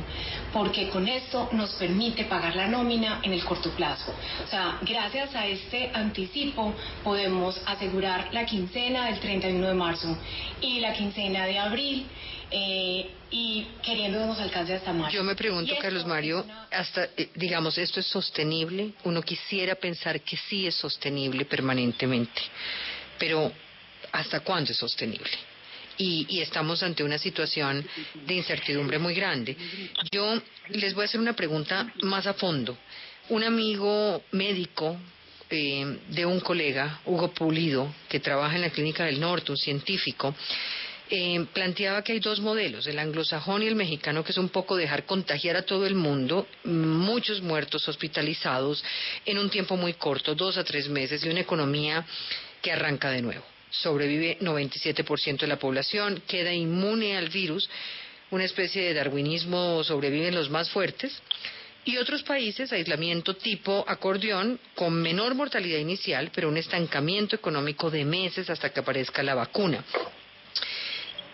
[0.53, 4.13] porque con esto nos permite pagar la nómina en el corto plazo.
[4.45, 6.73] O sea, gracias a este anticipo
[7.03, 10.17] podemos asegurar la quincena del 31 de marzo
[10.61, 12.07] y la quincena de abril.
[12.49, 15.13] Eh, y queriendo nos alcance hasta marzo.
[15.13, 18.93] Yo me pregunto, Carlos Mario, hasta, eh, digamos, ¿esto es sostenible?
[19.03, 22.41] Uno quisiera pensar que sí es sostenible permanentemente,
[23.19, 23.51] pero
[24.13, 25.29] ¿hasta cuándo es sostenible?
[25.97, 27.85] Y, estamos ante una situación
[28.25, 29.55] de incertidumbre muy grande.
[30.11, 32.77] Yo les voy a hacer una pregunta más a fondo.
[33.29, 34.97] Un amigo médico
[35.49, 40.35] eh, de un colega, Hugo Pulido, que trabaja en la Clínica del Norte, un científico,
[41.09, 44.75] eh, planteaba que hay dos modelos, el anglosajón y el mexicano, que es un poco
[44.75, 48.83] dejar contagiar a todo el mundo, muchos muertos hospitalizados
[49.25, 52.05] en un tiempo muy corto, dos a tres meses, y una economía
[52.61, 57.69] que arranca de nuevo sobrevive 97% de la población, queda inmune al virus,
[58.31, 61.21] una especie de darwinismo sobreviven los más fuertes,
[61.85, 68.03] y otros países, aislamiento tipo acordeón, con menor mortalidad inicial, pero un estancamiento económico de
[68.03, 69.85] meses hasta que aparezca la vacuna.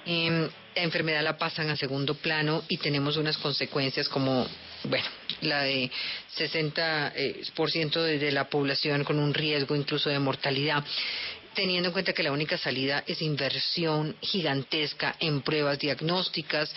[0.05, 4.45] Em, la enfermedad la pasan a segundo plano y tenemos unas consecuencias como,
[4.83, 5.05] bueno,
[5.41, 5.89] la de
[6.37, 10.83] 60% eh, de la población con un riesgo incluso de mortalidad
[11.53, 16.73] teniendo en cuenta que la única salida es inversión gigantesca en pruebas diagnósticas,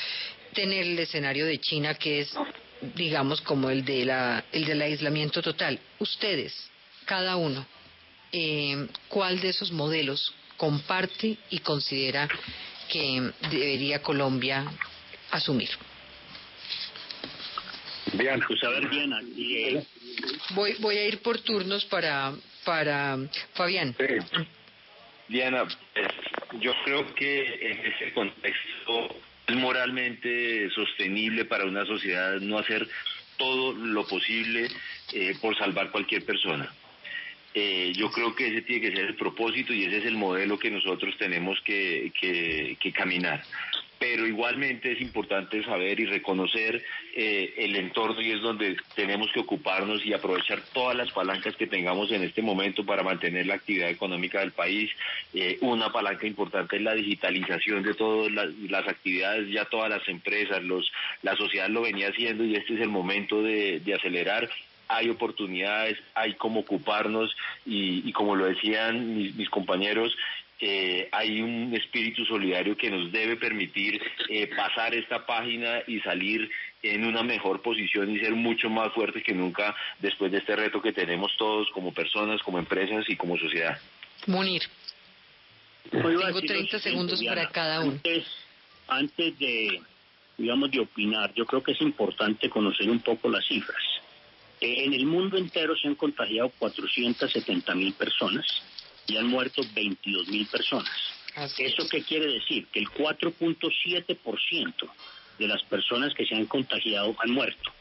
[0.55, 2.35] tener el escenario de China que es,
[2.95, 5.79] digamos, como el, de la, el del aislamiento total.
[5.99, 6.70] Ustedes,
[7.05, 7.66] cada uno,
[8.33, 12.29] eh, ¿cuál de esos modelos comparte y considera
[12.89, 14.64] que debería Colombia
[15.31, 15.70] asumir?
[18.12, 18.45] Diana.
[18.47, 19.79] Pues a ver, Diana, y,
[20.51, 22.33] Voy, voy a ir por turnos para,
[22.64, 23.18] para
[23.55, 23.95] Fabián.
[25.29, 29.16] Diana, pues, yo creo que en ese contexto
[29.47, 32.89] es moralmente sostenible para una sociedad no hacer
[33.37, 34.68] todo lo posible
[35.12, 36.72] eh, por salvar cualquier persona.
[37.55, 40.59] Eh, yo creo que ese tiene que ser el propósito y ese es el modelo
[40.59, 43.43] que nosotros tenemos que, que, que caminar
[43.99, 46.84] pero igualmente es importante saber y reconocer
[47.14, 51.66] eh, el entorno y es donde tenemos que ocuparnos y aprovechar todas las palancas que
[51.66, 54.90] tengamos en este momento para mantener la actividad económica del país.
[55.32, 60.62] Eh, una palanca importante es la digitalización de todas las, actividades, ya todas las empresas,
[60.62, 60.90] los,
[61.22, 64.49] la sociedad lo venía haciendo y este es el momento de, acelerar
[64.88, 67.34] hay oportunidades, hay cómo ocuparnos
[67.64, 70.16] y, como lo decían mis compañeros,
[70.59, 74.00] eh, hay un espíritu solidario que nos debe permitir
[74.30, 76.50] eh, pasar esta página y salir
[76.82, 80.80] en una mejor posición y ser mucho más fuertes que nunca después de este reto
[80.80, 83.78] que tenemos todos como personas, como empresas y como sociedad.
[84.26, 84.62] Munir.
[85.90, 88.00] Tengo 30 segundos para cada uno.
[88.88, 89.80] Antes, de,
[90.38, 93.82] digamos, de opinar, yo creo que es importante conocer un poco las cifras.
[94.61, 98.46] Eh, en el mundo entero se han contagiado 470 mil personas
[99.07, 100.90] y han muerto 22 mil personas.
[101.59, 102.66] ¿Eso qué quiere decir?
[102.72, 104.90] Que el 4.7%
[105.38, 107.72] de las personas que se han contagiado han muerto.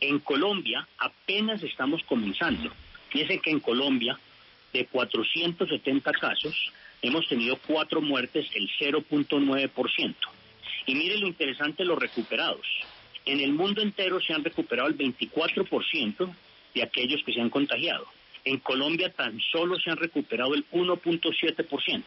[0.00, 2.70] En Colombia apenas estamos comenzando.
[3.08, 4.18] Fíjese que en Colombia,
[4.72, 6.54] de 470 casos,
[7.00, 10.14] hemos tenido cuatro muertes, el 0.9%.
[10.86, 12.66] Y mire lo interesante, los recuperados.
[13.24, 16.34] En el mundo entero se han recuperado el 24%
[16.74, 18.06] de aquellos que se han contagiado.
[18.44, 22.04] En Colombia tan solo se han recuperado el 1.7%.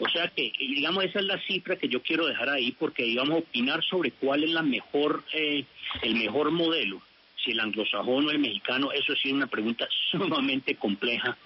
[0.00, 3.38] O sea que, digamos, esa es la cifra que yo quiero dejar ahí porque, digamos,
[3.38, 5.64] opinar sobre cuál es la mejor, eh,
[6.02, 7.02] el mejor modelo
[7.44, 11.36] si el anglosajón o el mexicano, eso sí es una pregunta sumamente compleja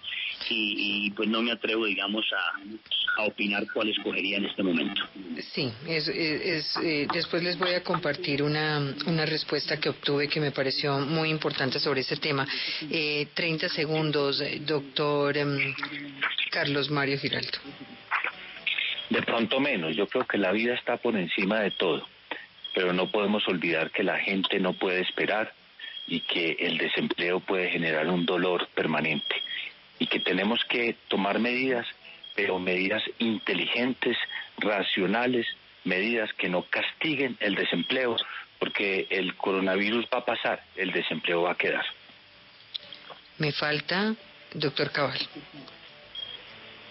[0.48, 5.02] y, pues no me atrevo, digamos, a, opinar cuál escogería en este momento.
[5.52, 10.50] Sí, es, eh, después les voy a compartir una, una respuesta que obtuve que me
[10.50, 12.46] pareció muy importante sobre ese tema.
[12.90, 15.74] Eh, 30 segundos, eh, doctor em,
[16.50, 17.58] Carlos Mario Giraldo.
[19.10, 22.08] De pronto menos, yo creo que la vida está por encima de todo,
[22.74, 25.52] pero no podemos olvidar que la gente no puede esperar
[26.06, 29.36] y que el desempleo puede generar un dolor permanente
[29.98, 31.86] y que tenemos que tomar medidas,
[32.34, 34.16] pero medidas inteligentes,
[34.58, 35.46] racionales,
[35.84, 38.16] medidas que no castiguen el desempleo,
[38.58, 41.84] porque el coronavirus va a pasar, el desempleo va a quedar.
[43.38, 44.14] Me falta,
[44.54, 45.18] doctor Cabal.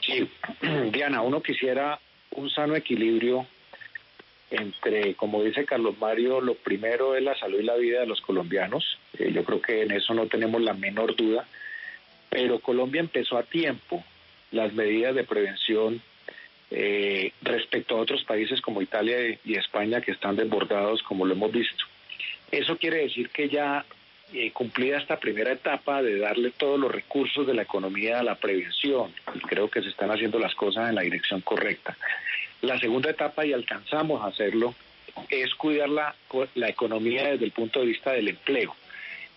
[0.01, 0.29] Sí,
[0.91, 1.99] Diana, uno quisiera
[2.31, 3.45] un sano equilibrio
[4.49, 8.21] entre, como dice Carlos Mario, lo primero es la salud y la vida de los
[8.21, 8.97] colombianos.
[9.17, 11.45] Eh, yo creo que en eso no tenemos la menor duda.
[12.29, 14.03] Pero Colombia empezó a tiempo
[14.51, 16.01] las medidas de prevención
[16.69, 21.51] eh, respecto a otros países como Italia y España que están desbordados, como lo hemos
[21.51, 21.83] visto.
[22.49, 23.85] Eso quiere decir que ya
[24.33, 28.35] eh, cumplida esta primera etapa de darle todos los recursos de la economía a la
[28.35, 31.97] prevención, y creo que se están haciendo las cosas en la dirección correcta.
[32.61, 34.73] La segunda etapa, y alcanzamos a hacerlo,
[35.29, 36.15] es cuidar la,
[36.55, 38.73] la economía desde el punto de vista del empleo.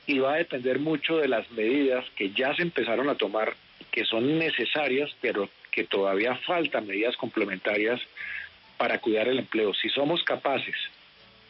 [0.07, 3.55] Y va a depender mucho de las medidas que ya se empezaron a tomar,
[3.91, 8.01] que son necesarias, pero que todavía faltan medidas complementarias
[8.77, 9.73] para cuidar el empleo.
[9.75, 10.77] Si somos capaces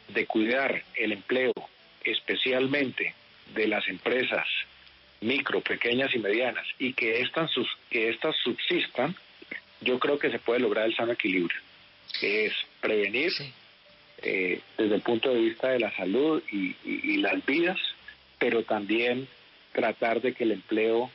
[0.09, 1.53] de cuidar el empleo,
[2.03, 3.13] especialmente
[3.53, 4.47] de las empresas
[5.21, 7.51] micro, pequeñas y medianas, y que estas,
[7.89, 9.15] que estas subsistan,
[9.81, 11.59] yo creo que se puede lograr el sano equilibrio,
[12.19, 13.31] que es prevenir
[14.21, 17.77] eh, desde el punto de vista de la salud y, las vidas,
[18.39, 19.27] pero también
[19.73, 21.11] tratar de que el empleo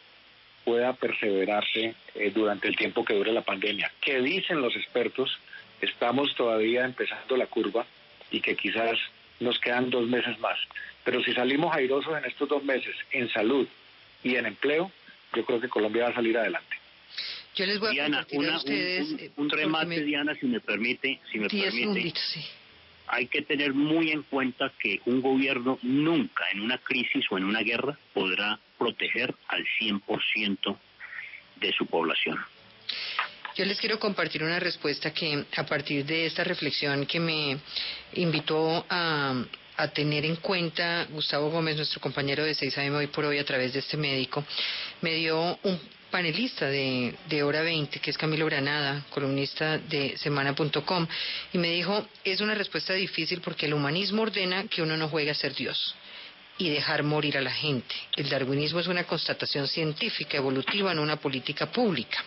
[0.64, 3.91] pueda perseverarse eh, durante el tiempo que dure la pandemia.
[4.01, 5.39] ¿Qué dicen los expertos?
[5.81, 7.87] Estamos todavía empezando la curva
[8.31, 8.99] y que quizás
[9.41, 10.59] nos quedan dos meses más.
[11.05, 13.66] Pero si salimos airosos en estos dos meses en salud
[14.23, 14.93] y en empleo,
[15.35, 16.77] yo creo que Colombia va a salir adelante.
[17.57, 19.33] Yo les voy a Diana, una, ustedes.
[19.37, 21.21] Un, eh, remate, Diana, si me permite.
[21.33, 22.12] Si me permite.
[23.13, 27.45] Hay que tener muy en cuenta que un gobierno nunca en una crisis o en
[27.45, 30.79] una guerra podrá proteger al 100%
[31.57, 32.39] de su población.
[33.57, 37.59] Yo les quiero compartir una respuesta que a partir de esta reflexión que me
[38.15, 39.45] invitó a,
[39.77, 43.73] a tener en cuenta Gustavo Gómez, nuestro compañero de 6AM hoy por hoy a través
[43.73, 44.45] de este médico,
[45.01, 45.81] me dio un
[46.11, 51.07] panelista de, de Hora 20, que es Camilo Granada, columnista de semana.com,
[51.53, 55.31] y me dijo, es una respuesta difícil porque el humanismo ordena que uno no juegue
[55.31, 55.95] a ser Dios.
[56.59, 57.95] y dejar morir a la gente.
[58.17, 62.23] El darwinismo es una constatación científica evolutiva, no una política pública.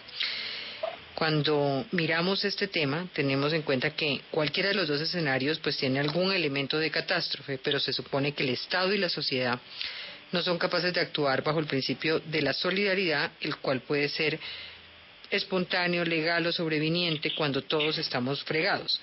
[1.13, 5.99] Cuando miramos este tema, tenemos en cuenta que cualquiera de los dos escenarios pues tiene
[5.99, 9.59] algún elemento de catástrofe, pero se supone que el Estado y la sociedad
[10.33, 14.39] no son capaces de actuar bajo el principio de la solidaridad, el cual puede ser
[15.29, 18.99] espontáneo, legal o sobreviniente cuando todos estamos fregados.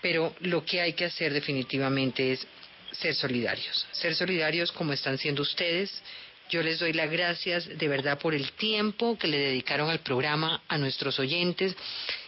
[0.00, 2.46] Pero lo que hay que hacer definitivamente es
[2.92, 6.02] ser solidarios, ser solidarios como están siendo ustedes,
[6.50, 10.62] yo les doy las gracias de verdad por el tiempo que le dedicaron al programa,
[10.68, 11.76] a nuestros oyentes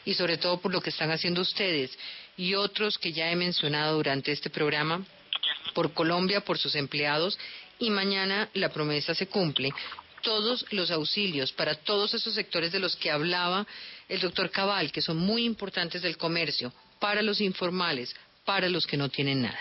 [0.04, 1.96] y sobre todo por lo que están haciendo ustedes
[2.36, 5.04] y otros que ya he mencionado durante este programa,
[5.72, 7.38] por Colombia, por sus empleados
[7.80, 9.70] y mañana la promesa se cumple.
[10.22, 13.66] Todos los auxilios para todos esos sectores de los que hablaba
[14.08, 18.14] el doctor Cabal, que son muy importantes del comercio, para los informales,
[18.44, 19.58] para los que no tienen nada.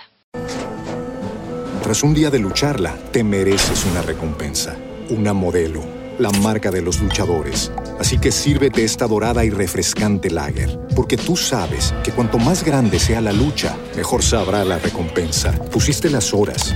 [1.82, 4.78] Tras un día de lucharla, te mereces una recompensa,
[5.10, 5.82] una modelo,
[6.20, 7.72] la marca de los luchadores.
[8.00, 13.00] Así que sírvete esta dorada y refrescante lager, porque tú sabes que cuanto más grande
[13.00, 15.54] sea la lucha, mejor sabrá la recompensa.
[15.72, 16.76] Pusiste las horas,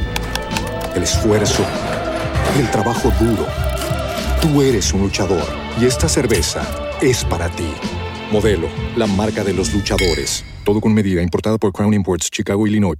[0.96, 1.66] el esfuerzo,
[2.58, 3.46] el trabajo duro.
[4.42, 5.46] Tú eres un luchador
[5.80, 6.64] y esta cerveza
[7.02, 7.72] es para ti.
[8.32, 10.44] Modelo, la marca de los luchadores.
[10.66, 12.98] Todo con medida, importada por Crown Imports, Chicago, Illinois.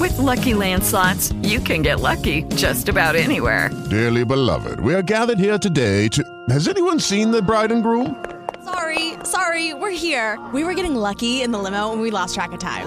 [0.00, 3.70] With lucky landslots, you can get lucky just about anywhere.
[3.88, 6.22] Dearly beloved, we are gathered here today to.
[6.50, 8.16] Has anyone seen the bride and groom?
[8.64, 10.38] Sorry, sorry, we're here.
[10.52, 12.86] We were getting lucky in the limo and we lost track of time.